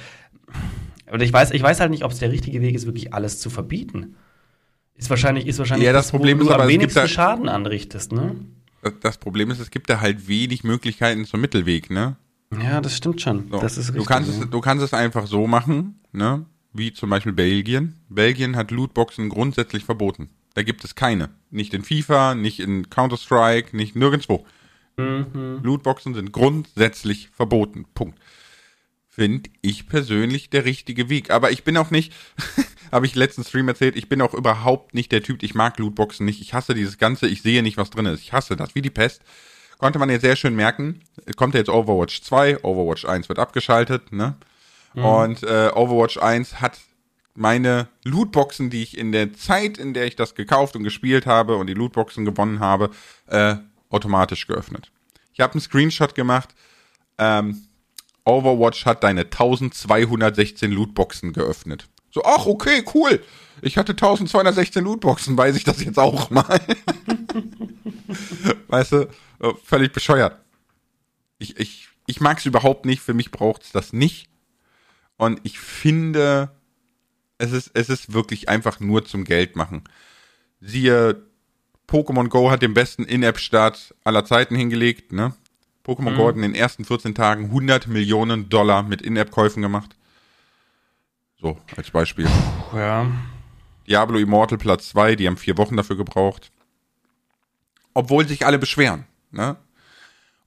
[1.06, 3.40] aber ich weiß, ich weiß halt nicht, ob es der richtige Weg ist, wirklich alles
[3.40, 4.18] zu verbieten
[4.98, 7.08] Ist wahrscheinlich, ist wahrscheinlich ja, das, das Problem wo ist, du aber, am wenigsten da,
[7.08, 8.36] Schaden anrichtest, ne?
[9.02, 12.16] Das Problem ist, es gibt da halt wenig Möglichkeiten zum Mittelweg, ne?
[12.62, 13.48] Ja, das stimmt schon.
[13.52, 13.60] So.
[13.60, 14.44] Das ist richtig, du, kannst ja.
[14.44, 16.46] es, du kannst es einfach so machen, ne?
[16.74, 17.96] Wie zum Beispiel Belgien.
[18.10, 20.30] Belgien hat Lootboxen grundsätzlich verboten.
[20.54, 21.30] Da gibt es keine.
[21.52, 24.46] Nicht in FIFA, nicht in Counter-Strike, nicht nirgendwo.
[24.98, 25.60] Mhm.
[25.64, 27.86] Lootboxen sind grundsätzlich verboten.
[27.94, 28.20] Punkt.
[29.18, 31.32] Finde ich persönlich der richtige Weg.
[31.32, 32.14] Aber ich bin auch nicht,
[32.92, 36.24] habe ich letzten Stream erzählt, ich bin auch überhaupt nicht der Typ, ich mag Lootboxen
[36.24, 36.40] nicht.
[36.40, 38.22] Ich hasse dieses Ganze, ich sehe nicht, was drin ist.
[38.22, 39.24] Ich hasse das, wie die Pest.
[39.80, 41.02] Konnte man jetzt sehr schön merken.
[41.36, 44.36] Kommt jetzt Overwatch 2, Overwatch 1 wird abgeschaltet, ne?
[44.94, 45.04] Mhm.
[45.04, 46.78] Und äh, Overwatch 1 hat
[47.34, 51.56] meine Lootboxen, die ich in der Zeit, in der ich das gekauft und gespielt habe
[51.56, 52.92] und die Lootboxen gewonnen habe,
[53.26, 53.56] äh,
[53.90, 54.92] automatisch geöffnet.
[55.34, 56.54] Ich habe einen Screenshot gemacht.
[57.18, 57.64] Ähm,
[58.28, 61.88] Overwatch hat deine 1216 Lootboxen geöffnet.
[62.12, 63.24] So, ach, okay, cool.
[63.62, 66.46] Ich hatte 1216 Lootboxen, weiß ich das jetzt auch mal.
[68.68, 69.08] weißt du,
[69.40, 70.40] äh, völlig bescheuert.
[71.40, 74.30] Ich, ich, ich mag es überhaupt nicht, für mich braucht es das nicht.
[75.18, 76.52] Und ich finde,
[77.38, 79.84] es ist, es ist wirklich einfach nur zum Geld machen.
[80.62, 81.24] Siehe
[81.88, 85.34] Pokémon Go hat den besten In-App-Start aller Zeiten hingelegt, ne?
[85.88, 86.18] Pokémon mhm.
[86.18, 89.96] Go hat in den ersten 14 Tagen 100 Millionen Dollar mit In-App-Käufen gemacht.
[91.40, 92.28] So, als Beispiel.
[92.76, 93.08] Ja.
[93.88, 96.52] Diablo Immortal Platz 2, die haben vier Wochen dafür gebraucht.
[97.94, 99.56] Obwohl sich alle beschweren, ne?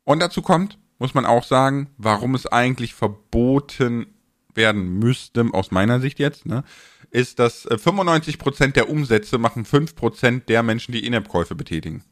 [0.04, 4.06] Und dazu kommt, muss man auch sagen, warum es eigentlich verboten
[4.54, 6.64] werden müsste, aus meiner Sicht jetzt, ne?
[7.10, 12.04] ist, dass 95% äh, der Umsätze machen 5% der Menschen, die In-App-Käufe betätigen.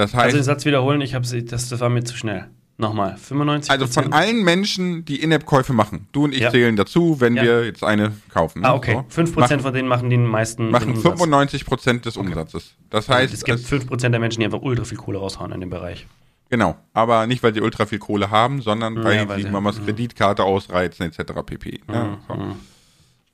[0.00, 2.46] Das heißt, also den Satz wiederholen, ich habe das, das war mir zu schnell.
[2.78, 6.50] Nochmal, 95 Also von allen Menschen, die In-App-Käufe machen, du und ich ja.
[6.50, 7.42] zählen dazu, wenn ja.
[7.42, 8.62] wir jetzt eine kaufen.
[8.62, 8.68] Ne?
[8.68, 9.04] Ah, okay.
[9.10, 9.22] So.
[9.22, 10.70] 5% machen, von denen machen den meisten.
[10.70, 12.76] Machen 95% des Umsatzes.
[12.88, 13.34] Das heißt.
[13.34, 16.06] Es gibt 5% der Menschen, die einfach ultra viel Kohle raushauen in dem Bereich.
[16.48, 16.78] Genau.
[16.94, 19.84] Aber nicht, weil sie ultra viel Kohle haben, sondern ja, weil, weil sie Mamas.
[19.84, 21.34] Kreditkarte ausreizen, etc.
[21.44, 21.80] pp.
[21.92, 22.16] Ja, mhm.
[22.26, 22.56] so.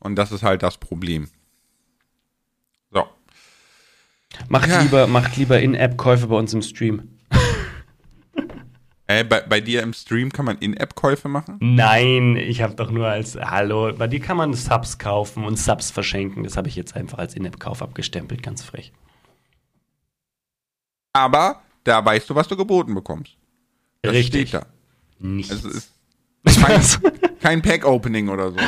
[0.01, 1.29] Und das ist halt das Problem.
[2.91, 3.05] So.
[4.49, 4.81] Macht ja.
[4.83, 7.17] lieber, macht lieber In-App-Käufe bei uns im Stream.
[9.09, 11.59] Äh, bei, bei dir im Stream kann man In-App-Käufe machen?
[11.61, 13.93] Nein, ich habe doch nur als Hallo.
[13.97, 16.43] Bei dir kann man Subs kaufen und Subs verschenken.
[16.43, 18.93] Das habe ich jetzt einfach als In-App-Kauf abgestempelt, ganz frech.
[21.13, 23.37] Aber da weißt du, was du geboten bekommst.
[24.03, 24.49] Das Richtig.
[24.49, 24.67] steht da.
[25.21, 25.53] Nichts.
[25.53, 25.93] Es ist
[26.61, 26.83] kein,
[27.41, 28.59] kein Pack-Opening oder so.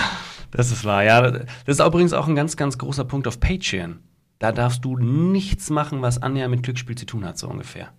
[0.52, 1.20] Das ist wahr, ja.
[1.30, 3.98] Das ist übrigens auch ein ganz, ganz großer Punkt auf Patreon.
[4.38, 7.90] Da darfst du nichts machen, was annähernd mit Glücksspiel zu tun hat, so ungefähr.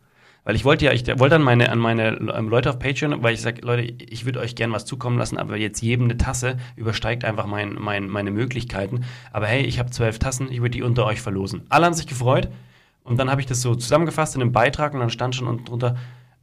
[0.46, 3.42] Weil ich wollte ja, ich wollte an meine, an meine Leute auf Patreon, weil ich
[3.42, 7.26] sage, Leute, ich würde euch gern was zukommen lassen, aber jetzt jedem eine Tasse übersteigt
[7.26, 9.06] einfach mein, mein, meine Möglichkeiten.
[9.32, 11.64] Aber hey, ich habe zwölf Tassen, ich würde die unter euch verlosen.
[11.70, 12.50] Alle haben sich gefreut
[13.04, 15.66] und dann habe ich das so zusammengefasst in einem Beitrag und dann stand schon unten
[15.66, 15.98] drunter,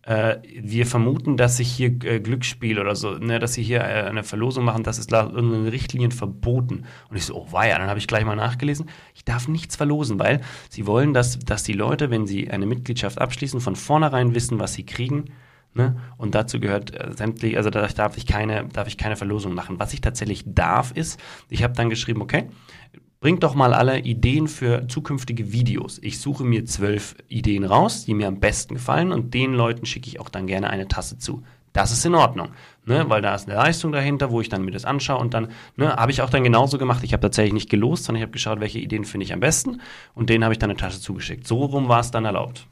[0.07, 4.05] äh, wir vermuten, dass sich hier äh, Glücksspiel oder so, ne, dass sie hier äh,
[4.05, 6.85] eine Verlosung machen, das ist laut unseren Richtlinien verboten.
[7.11, 10.21] Und ich so, oh weia, dann habe ich gleich mal nachgelesen, ich darf nichts verlosen,
[10.21, 14.61] weil sie wollen, dass, dass die Leute, wenn sie eine Mitgliedschaft abschließen, von vornherein wissen,
[14.61, 15.25] was sie kriegen.
[15.75, 15.97] Ne?
[16.17, 19.81] Und dazu gehört äh, sämtlich, also da darf ich keine, darf ich keine Verlosung machen.
[19.81, 22.49] Was ich tatsächlich darf, ist, ich habe dann geschrieben, okay,
[23.27, 25.99] Bringt doch mal alle Ideen für zukünftige Videos.
[26.01, 30.07] Ich suche mir zwölf Ideen raus, die mir am besten gefallen und den Leuten schicke
[30.07, 31.43] ich auch dann gerne eine Tasse zu.
[31.73, 32.51] Das ist in Ordnung,
[32.85, 33.05] ne?
[33.09, 35.97] weil da ist eine Leistung dahinter, wo ich dann mir das anschaue und dann ne,
[35.97, 37.03] habe ich auch dann genauso gemacht.
[37.03, 39.81] Ich habe tatsächlich nicht gelost, sondern ich habe geschaut, welche Ideen finde ich am besten
[40.15, 41.49] und denen habe ich dann eine Tasse zugeschickt.
[41.49, 42.69] So rum war es dann erlaubt.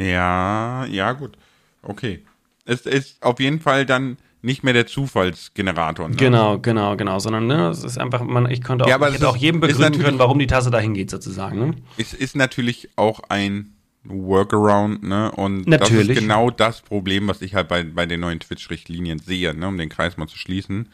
[0.00, 1.36] Ja, ja, gut.
[1.82, 2.24] Okay.
[2.64, 6.08] Es ist auf jeden Fall dann nicht mehr der Zufallsgenerator.
[6.08, 6.16] Ne?
[6.16, 9.28] Genau, genau, genau, sondern ne, es ist einfach, man, ich konnte auch, ja, ich hätte
[9.28, 11.58] auch jedem begründen können, warum die Tasse dahin geht sozusagen.
[11.58, 11.74] Ne?
[11.96, 13.74] Es ist natürlich auch ein
[14.04, 15.30] Workaround, ne?
[15.32, 16.08] Und natürlich.
[16.08, 19.68] das ist genau das Problem, was ich halt bei, bei den neuen Twitch-Richtlinien sehe, ne?
[19.68, 20.88] um den Kreis mal zu schließen.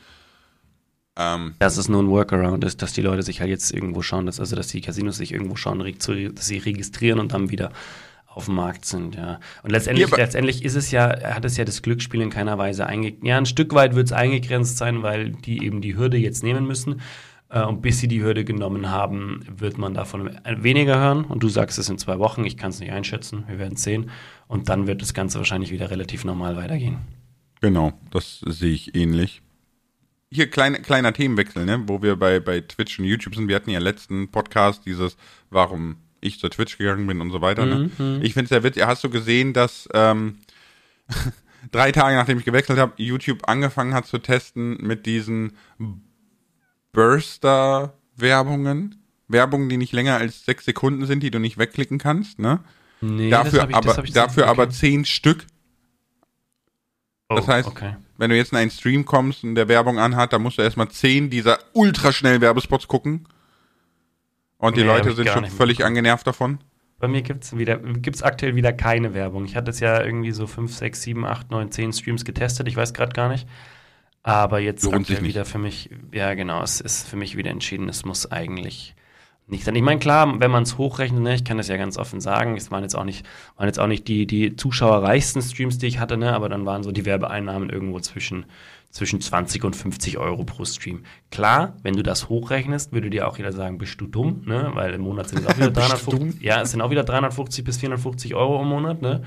[1.17, 4.27] Ähm, dass es nur ein Workaround ist, dass die Leute sich halt jetzt irgendwo schauen,
[4.27, 7.71] dass, also dass die Casinos sich irgendwo schauen, dass sie registrieren und dann wieder
[8.35, 9.39] auf dem Markt sind, ja.
[9.63, 12.87] Und letztendlich, ja, letztendlich ist es ja, hat es ja das Glücksspiel in keiner Weise
[12.87, 13.25] eingegrenzt.
[13.27, 16.67] Ja, ein Stück weit wird es eingegrenzt sein, weil die eben die Hürde jetzt nehmen
[16.67, 17.01] müssen.
[17.49, 21.25] Äh, und bis sie die Hürde genommen haben, wird man davon weniger hören.
[21.25, 23.85] Und du sagst es in zwei Wochen, ich kann es nicht einschätzen, wir werden es
[23.85, 24.11] sehen.
[24.49, 26.99] Und dann wird das Ganze wahrscheinlich wieder relativ normal weitergehen.
[27.61, 29.43] Genau, das sehe ich ähnlich.
[30.31, 31.85] Hier kleine, kleiner Themenwechsel, ne?
[31.87, 33.47] wo wir bei, bei Twitch und YouTube sind.
[33.47, 35.17] Wir hatten ja letzten Podcast dieses,
[35.51, 37.67] warum ich zur Twitch gegangen bin und so weiter.
[37.67, 37.91] Ne?
[37.99, 38.21] Mhm.
[38.23, 38.85] Ich finde es sehr witzig.
[38.85, 40.39] Hast du gesehen, dass ähm,
[41.73, 45.57] drei Tage nachdem ich gewechselt habe, YouTube angefangen hat zu testen mit diesen
[46.93, 48.97] Burster Werbungen.
[49.29, 52.61] Werbungen, die nicht länger als sechs Sekunden sind, die du nicht wegklicken kannst, ne?
[53.01, 55.47] Nee, dafür ich, aber, dafür aber zehn Stück.
[57.29, 57.97] Oh, das heißt, okay.
[58.17, 60.89] wenn du jetzt in einen Stream kommst und der Werbung anhat, dann musst du erstmal
[60.89, 63.27] zehn dieser ultraschnellen Werbespots gucken.
[64.65, 66.59] Und die nee, Leute sind schon völlig angenervt davon.
[66.99, 69.45] Bei mir gibt es wieder, gibt's aktuell wieder keine Werbung.
[69.45, 72.67] Ich hatte es ja irgendwie so 5, 6, 7, 8, 9, 10 Streams getestet.
[72.67, 73.47] Ich weiß gerade gar nicht.
[74.23, 77.91] Aber jetzt Lohnt aktuell wieder für mich, ja genau, es ist für mich wieder entschieden,
[77.91, 78.95] es muss eigentlich
[79.47, 79.75] nicht sein.
[79.75, 82.57] Ich meine, klar, wenn man es hochrechnet, ne, ich kann das ja ganz offen sagen,
[82.57, 83.27] es waren jetzt auch nicht,
[83.59, 86.83] waren jetzt auch nicht die, die zuschauerreichsten Streams, die ich hatte, ne, aber dann waren
[86.83, 88.47] so die Werbeeinnahmen irgendwo zwischen,
[88.95, 91.03] zwischen 20 und 50 Euro pro Stream.
[91.33, 94.95] Klar, wenn du das hochrechnest, würde dir auch jeder sagen, bist du dumm, ne, weil
[94.95, 98.37] im Monat sind es auch wieder 350, ja, es sind auch wieder 350 bis 450
[98.37, 99.25] Euro im Monat, ne,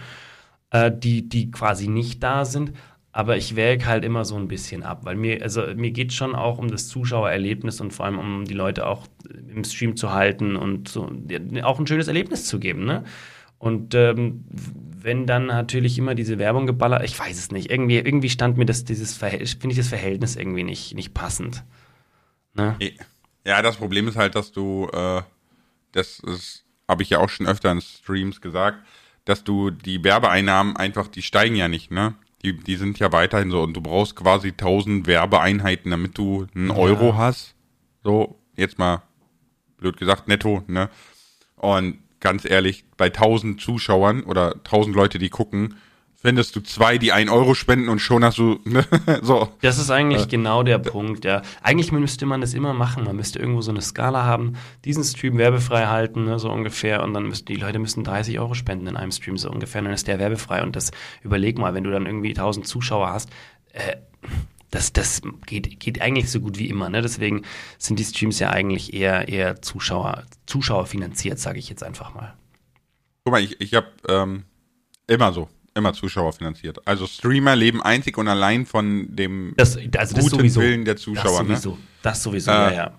[0.72, 2.72] äh, die, die quasi nicht da sind
[3.18, 6.36] aber ich wäge halt immer so ein bisschen ab, weil mir, also mir geht schon
[6.36, 9.08] auch um das Zuschauererlebnis und vor allem um die Leute auch
[9.50, 11.10] im Stream zu halten und so,
[11.64, 13.06] auch ein schönes Erlebnis zu geben, ne?
[13.60, 18.30] Und ähm, wenn dann natürlich immer diese Werbung geballert, ich weiß es nicht, irgendwie, irgendwie
[18.30, 21.64] stand mir das, dieses finde ich das Verhältnis irgendwie nicht, nicht passend.
[22.54, 22.76] Ne?
[23.46, 25.22] Ja, das Problem ist halt, dass du, äh,
[25.94, 26.22] das
[26.88, 28.80] habe ich ja auch schon öfter in Streams gesagt,
[29.26, 32.16] dass du die Werbeeinnahmen einfach, die steigen ja nicht, ne?
[32.44, 36.72] Die, die sind ja weiterhin so und du brauchst quasi 1000 Werbeeinheiten, damit du einen
[36.72, 37.56] Euro hast.
[38.04, 39.02] So, jetzt mal
[39.78, 40.90] blöd gesagt, netto, ne?
[41.56, 45.76] Und ganz ehrlich, bei 1000 Zuschauern oder 1000 Leute, die gucken,
[46.20, 48.86] findest du zwei, die ein Euro spenden und schon hast du, ne,
[49.22, 49.50] so.
[49.62, 51.42] Das ist eigentlich äh, genau der Punkt, ja.
[51.62, 53.04] Eigentlich müsste man das immer machen.
[53.04, 54.54] Man müsste irgendwo so eine Skala haben,
[54.84, 58.56] diesen Stream werbefrei halten, ne, so ungefähr, und dann müssen die Leute müssen 30 Euro
[58.56, 60.64] spenden in einem Stream, so ungefähr, und dann ist der werbefrei.
[60.64, 60.92] Und das,
[61.22, 63.30] überleg mal, wenn du dann irgendwie 1000 Zuschauer hast,
[63.74, 63.96] äh,
[64.72, 66.90] das, das geht, geht eigentlich so gut wie immer.
[66.90, 67.02] Ne?
[67.02, 67.44] Deswegen
[67.78, 72.36] sind die Streams ja eigentlich eher, eher Zuschauer, Zuschauer finanziert, sage ich jetzt einfach mal.
[73.24, 74.44] Guck mal, ich, ich habe ähm,
[75.08, 76.80] immer so Immer Zuschauer finanziert.
[76.88, 81.46] Also Streamer leben einzig und allein von dem das, also guten sowieso, Willen der Zuschauer.
[81.46, 81.78] Das sowieso, ne?
[82.02, 82.92] das sowieso, äh, ja, ja.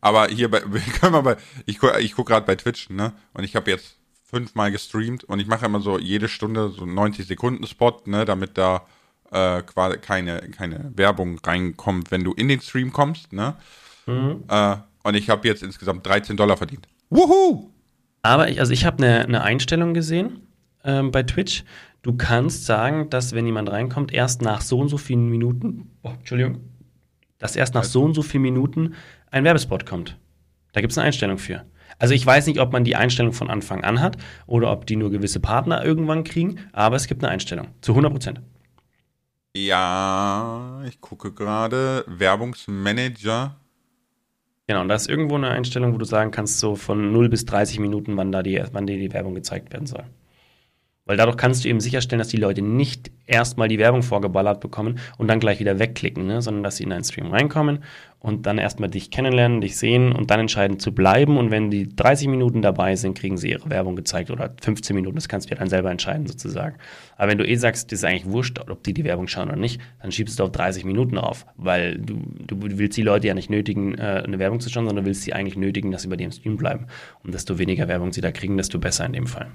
[0.00, 0.60] Aber hier bei,
[1.00, 3.14] können wir bei ich, ich gucke gerade bei Twitch, ne?
[3.32, 7.26] Und ich habe jetzt fünfmal gestreamt und ich mache immer so jede Stunde so 90
[7.26, 8.86] Sekunden Spot, ne, damit da
[9.32, 13.54] äh, quasi keine, keine Werbung reinkommt, wenn du in den Stream kommst, ne?
[14.06, 14.44] Mhm.
[14.48, 16.86] Äh, und ich habe jetzt insgesamt 13 Dollar verdient.
[17.08, 17.70] Wuhu!
[18.22, 20.40] Aber ich, also ich habe eine, eine Einstellung gesehen
[20.84, 21.64] ähm, bei Twitch.
[22.02, 26.10] Du kannst sagen, dass wenn jemand reinkommt, erst nach so und so vielen Minuten, oh,
[26.18, 26.60] Entschuldigung,
[27.38, 28.94] dass erst nach so und so vielen Minuten
[29.30, 30.18] ein Werbespot kommt.
[30.72, 31.64] Da gibt es eine Einstellung für.
[31.98, 34.16] Also ich weiß nicht, ob man die Einstellung von Anfang an hat
[34.46, 37.68] oder ob die nur gewisse Partner irgendwann kriegen, aber es gibt eine Einstellung.
[37.80, 38.40] Zu 100 Prozent.
[39.56, 42.04] Ja, ich gucke gerade.
[42.06, 43.56] Werbungsmanager.
[44.68, 47.44] Genau, und da ist irgendwo eine Einstellung, wo du sagen kannst, so von 0 bis
[47.46, 50.04] 30 Minuten, wann da die, wann dir die Werbung gezeigt werden soll.
[51.04, 55.00] Weil dadurch kannst du eben sicherstellen, dass die Leute nicht erstmal die Werbung vorgeballert bekommen
[55.18, 56.40] und dann gleich wieder wegklicken, ne?
[56.40, 57.82] sondern dass sie in einen Stream reinkommen
[58.20, 61.38] und dann erstmal dich kennenlernen, dich sehen und dann entscheiden zu bleiben.
[61.38, 65.14] Und wenn die 30 Minuten dabei sind, kriegen sie ihre Werbung gezeigt oder 15 Minuten.
[65.16, 66.76] Das kannst du ja dann selber entscheiden sozusagen.
[67.16, 69.56] Aber wenn du eh sagst, das ist eigentlich wurscht, ob die die Werbung schauen oder
[69.56, 73.34] nicht, dann schiebst du auf 30 Minuten auf, weil du, du willst die Leute ja
[73.34, 76.16] nicht nötigen, äh, eine Werbung zu schauen, sondern willst sie eigentlich nötigen, dass sie bei
[76.16, 76.86] dir im Stream bleiben.
[77.24, 79.48] Und desto weniger Werbung sie da kriegen, desto besser in dem Fall.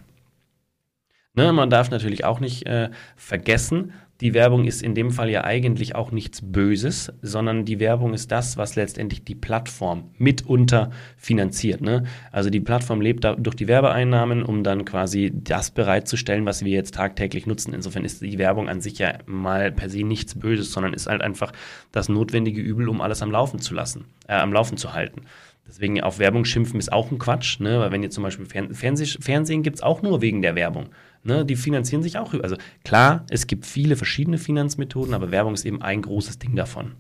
[1.36, 5.44] Ne, man darf natürlich auch nicht äh, vergessen, die Werbung ist in dem Fall ja
[5.44, 11.82] eigentlich auch nichts Böses, sondern die Werbung ist das, was letztendlich die Plattform mitunter finanziert.
[11.82, 12.04] Ne?
[12.32, 16.72] Also die Plattform lebt da durch die Werbeeinnahmen, um dann quasi das bereitzustellen, was wir
[16.72, 17.74] jetzt tagtäglich nutzen.
[17.74, 21.22] Insofern ist die Werbung an sich ja mal per se nichts Böses, sondern ist halt
[21.22, 21.52] einfach
[21.92, 25.24] das notwendige Übel, um alles am Laufen zu lassen, äh, am Laufen zu halten.
[25.68, 27.80] Deswegen auf Werbung schimpfen ist auch ein Quatsch, ne?
[27.80, 30.90] weil wenn ihr zum Beispiel Fern Fernseh Fernsehen gibt es auch nur wegen der Werbung.
[31.26, 32.36] Ne, die finanzieren sich auch.
[32.36, 36.94] Also klar, es gibt viele verschiedene Finanzmethoden, aber Werbung ist eben ein großes Ding davon.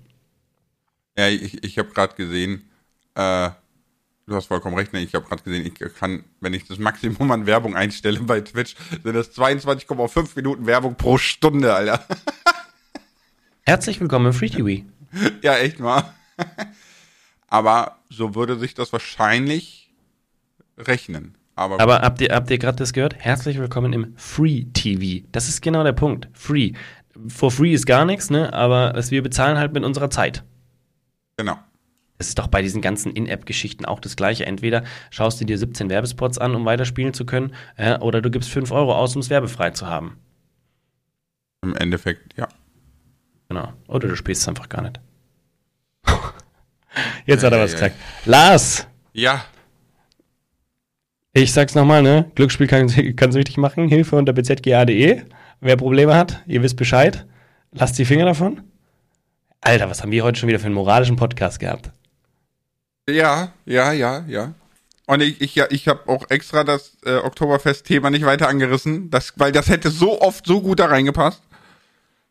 [1.16, 2.68] Ja, ich, ich habe gerade gesehen,
[3.14, 3.52] äh,
[4.26, 5.02] du hast vollkommen recht, ne?
[5.02, 8.76] ich habe gerade gesehen, ich kann, wenn ich das Maximum an Werbung einstelle bei Twitch,
[9.04, 12.04] sind das 22,5 Minuten Werbung pro Stunde, Alter.
[13.62, 14.84] Herzlich willkommen im Free TV.
[15.44, 16.16] Ja, echt mal.
[17.48, 19.94] Aber so würde sich das wahrscheinlich
[20.80, 21.38] rechnen.
[21.56, 23.16] Aber, Aber habt ihr, habt ihr gerade das gehört?
[23.18, 25.26] Herzlich willkommen im Free TV.
[25.32, 26.28] Das ist genau der Punkt.
[26.34, 26.74] Free.
[27.30, 28.52] For free ist gar nichts, ne?
[28.52, 30.44] Aber wir bezahlen halt mit unserer Zeit.
[31.38, 31.58] Genau.
[32.18, 34.46] Es ist doch bei diesen ganzen In-App-Geschichten auch das Gleiche.
[34.46, 38.50] Entweder schaust du dir 17 Werbespots an, um weiterspielen zu können, äh, oder du gibst
[38.50, 40.18] 5 Euro aus, um es werbefrei zu haben.
[41.62, 42.50] Im Endeffekt, ja.
[43.48, 43.72] Genau.
[43.88, 45.00] Oder du spielst es einfach gar nicht.
[47.26, 47.96] Jetzt hat er was gesagt.
[48.26, 48.88] Lars!
[49.14, 49.46] Ja.
[51.38, 52.32] Ich sag's nochmal, ne?
[52.36, 53.90] Glücksspiel kann, kann süchtig machen.
[53.90, 55.24] Hilfe unter bzga.de.
[55.60, 57.26] Wer Probleme hat, ihr wisst Bescheid.
[57.74, 58.62] Lasst die Finger davon.
[59.60, 61.92] Alter, was haben wir heute schon wieder für einen moralischen Podcast gehabt?
[63.10, 64.54] Ja, ja, ja, ja.
[65.08, 69.34] Und ich, ich, ja, ich habe auch extra das äh, Oktoberfest-Thema nicht weiter angerissen, das,
[69.36, 71.42] weil das hätte so oft so gut da reingepasst.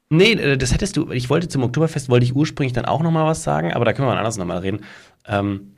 [0.09, 3.27] Nee, äh, das hättest du, ich wollte zum Oktoberfest, wollte ich ursprünglich dann auch nochmal
[3.27, 4.81] was sagen, aber da können wir anders nochmal reden.
[5.29, 5.74] Ähm,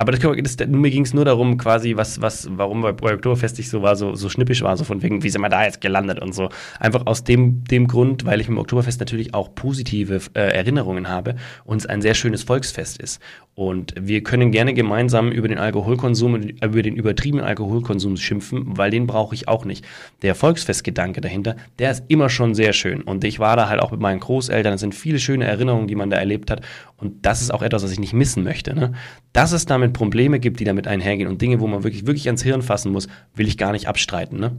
[0.00, 3.68] aber das, das, mir ging es nur darum, quasi, was, was, warum bei, Oktoberfest ich
[3.68, 6.22] so war, so, so schnippisch war, so von wegen, wie sind wir da jetzt gelandet
[6.22, 6.48] und so.
[6.78, 11.10] Einfach aus dem, dem Grund, weil ich mit dem Oktoberfest natürlich auch positive äh, Erinnerungen
[11.10, 11.36] habe
[11.66, 13.20] und es ein sehr schönes Volksfest ist.
[13.54, 19.06] Und wir können gerne gemeinsam über den Alkoholkonsum, über den übertriebenen Alkoholkonsum schimpfen, weil den
[19.06, 19.84] brauche ich auch nicht.
[20.22, 23.02] Der Volksfestgedanke dahinter, der ist immer schon sehr schön.
[23.02, 24.72] Und ich war da halt auch mit meinen Großeltern.
[24.72, 26.62] Es sind viele schöne Erinnerungen, die man da erlebt hat.
[26.96, 28.74] Und das ist auch etwas, was ich nicht missen möchte.
[28.74, 28.92] Ne?
[29.34, 32.42] Dass es damit Probleme gibt, die damit einhergehen und Dinge, wo man wirklich, wirklich ans
[32.42, 34.38] Hirn fassen muss, will ich gar nicht abstreiten.
[34.38, 34.58] Ne?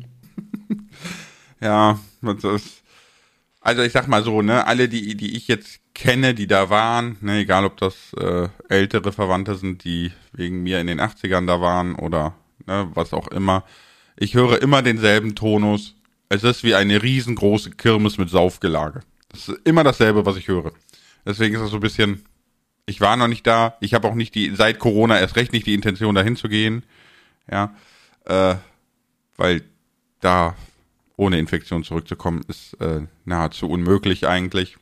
[1.62, 2.00] ja,
[3.62, 7.18] also ich sag mal so, ne, alle, die, die ich jetzt kenne, die da waren,
[7.22, 11.62] ne, egal ob das äh, ältere Verwandte sind, die wegen mir in den 80ern da
[11.62, 12.34] waren oder
[12.66, 13.64] ne, was auch immer.
[14.18, 15.96] Ich höre immer denselben Tonus.
[16.30, 19.02] Es ist wie eine riesengroße Kirmes mit Saufgelage.
[19.30, 20.72] Das ist immer dasselbe, was ich höre.
[21.26, 22.26] Deswegen ist das so ein bisschen,
[22.86, 23.78] ich war noch nicht da.
[23.80, 26.84] Ich habe auch nicht die, seit Corona erst recht nicht die Intention, dahin zu gehen.
[27.50, 27.76] Ja,
[28.26, 28.56] äh,
[29.38, 29.64] weil
[30.20, 30.56] da
[31.18, 34.78] ohne Infektion zurückzukommen, ist äh, nahezu unmöglich eigentlich.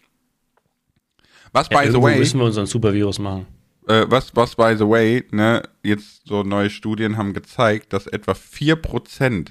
[1.52, 2.18] Was ja, by the way.
[2.18, 3.46] müssen wir unseren Supervirus machen.
[3.88, 8.34] Äh, was, was by the way, ne, jetzt so neue Studien haben gezeigt, dass etwa
[8.34, 9.48] 4%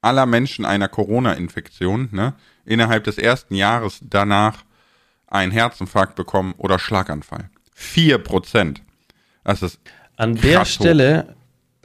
[0.00, 2.34] aller Menschen einer Corona-Infektion, ne,
[2.64, 4.64] innerhalb des ersten Jahres danach
[5.26, 7.50] einen Herzinfarkt bekommen oder Schlaganfall.
[7.78, 8.76] 4%.
[9.44, 9.78] Das ist
[10.16, 11.36] An der Stelle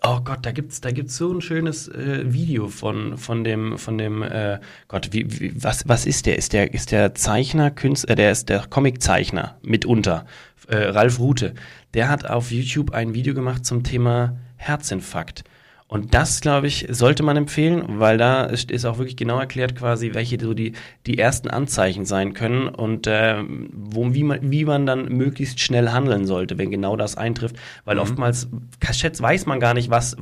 [0.03, 3.99] Oh Gott, da gibt's, da gibt's so ein schönes äh, Video von von dem von
[3.99, 6.39] dem äh, Gott, wie, wie was was ist der?
[6.39, 8.13] Ist der ist der Zeichner Künstler?
[8.13, 10.25] Äh, der ist der Comiczeichner mitunter.
[10.67, 11.53] Äh, Ralf Rute.
[11.93, 15.43] Der hat auf YouTube ein Video gemacht zum Thema Herzinfarkt.
[15.91, 20.13] Und das, glaube ich, sollte man empfehlen, weil da ist auch wirklich genau erklärt quasi,
[20.13, 20.71] welche so die,
[21.05, 25.89] die ersten Anzeichen sein können und äh, wo, wie, man, wie man dann möglichst schnell
[25.89, 27.57] handeln sollte, wenn genau das eintrifft.
[27.83, 28.03] Weil mhm.
[28.03, 28.47] oftmals
[28.93, 30.15] schätzt, weiß man gar nicht, was,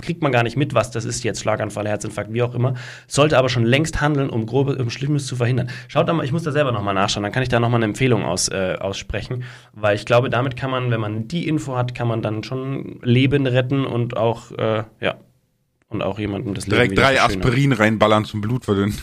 [0.00, 2.72] kriegt man gar nicht mit, was das ist jetzt, Schlaganfall, Herzinfarkt, wie auch immer.
[3.06, 5.68] Sollte aber schon längst handeln, um grobe, um Schlimmes zu verhindern.
[5.88, 7.90] Schaut da mal, ich muss da selber nochmal nachschauen, dann kann ich da nochmal eine
[7.90, 9.44] Empfehlung aus, äh, aussprechen,
[9.74, 13.00] weil ich glaube, damit kann man, wenn man die Info hat, kann man dann schon
[13.02, 15.16] Leben retten und auch äh, ja.
[15.88, 18.94] Und auch jemandem das Leben Direkt drei Aspirin reinballern zum Blutverdünnen.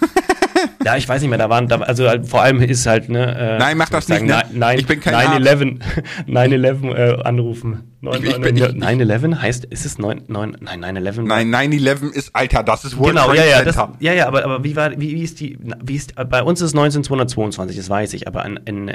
[0.85, 3.35] ja, ich weiß nicht mehr, da waren, da, also halt, vor allem ist halt, ne.
[3.37, 4.43] Äh, Nein, mach das nicht, ne?
[4.51, 5.79] Nein, ich bin kein 9-11,
[6.27, 7.95] 9-11 äh, anrufen.
[8.01, 11.21] 9-11 heißt, ist es 9, 9 nein, 9-11?
[11.21, 14.63] Nein, 9-11 ist, Alter, das ist World Genau, ja, ja, das, ja, ja, aber, aber
[14.63, 18.13] wie war, wie, wie ist die, wie ist, bei uns ist es 1922, das weiß
[18.13, 18.91] ich, aber in, in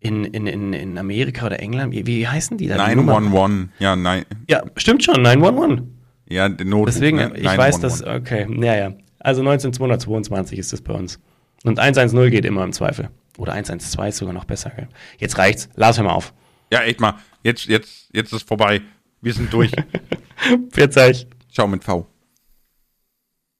[0.00, 2.76] in, in, in, in Amerika oder England, wie, wie heißen die da?
[2.76, 4.24] 911, ja, nein.
[4.48, 5.82] Ja, stimmt schon, 911.
[6.28, 7.32] Ja, Notruf, Deswegen, ne?
[7.36, 8.92] ich weiß das, okay, ja, ja.
[9.18, 11.20] Also 19222 ist das bei uns.
[11.64, 13.10] Und 110 geht immer im Zweifel.
[13.36, 14.70] Oder 112 ist sogar noch besser.
[14.70, 14.88] Gell?
[15.18, 15.68] Jetzt reicht's.
[15.74, 16.32] Lass hör mal auf.
[16.72, 17.14] Ja, echt mal.
[17.42, 18.80] Jetzt, jetzt, jetzt ist vorbei.
[19.20, 19.70] Wir sind durch.
[20.70, 21.26] Verzeih.
[21.50, 22.06] Ciao mit V.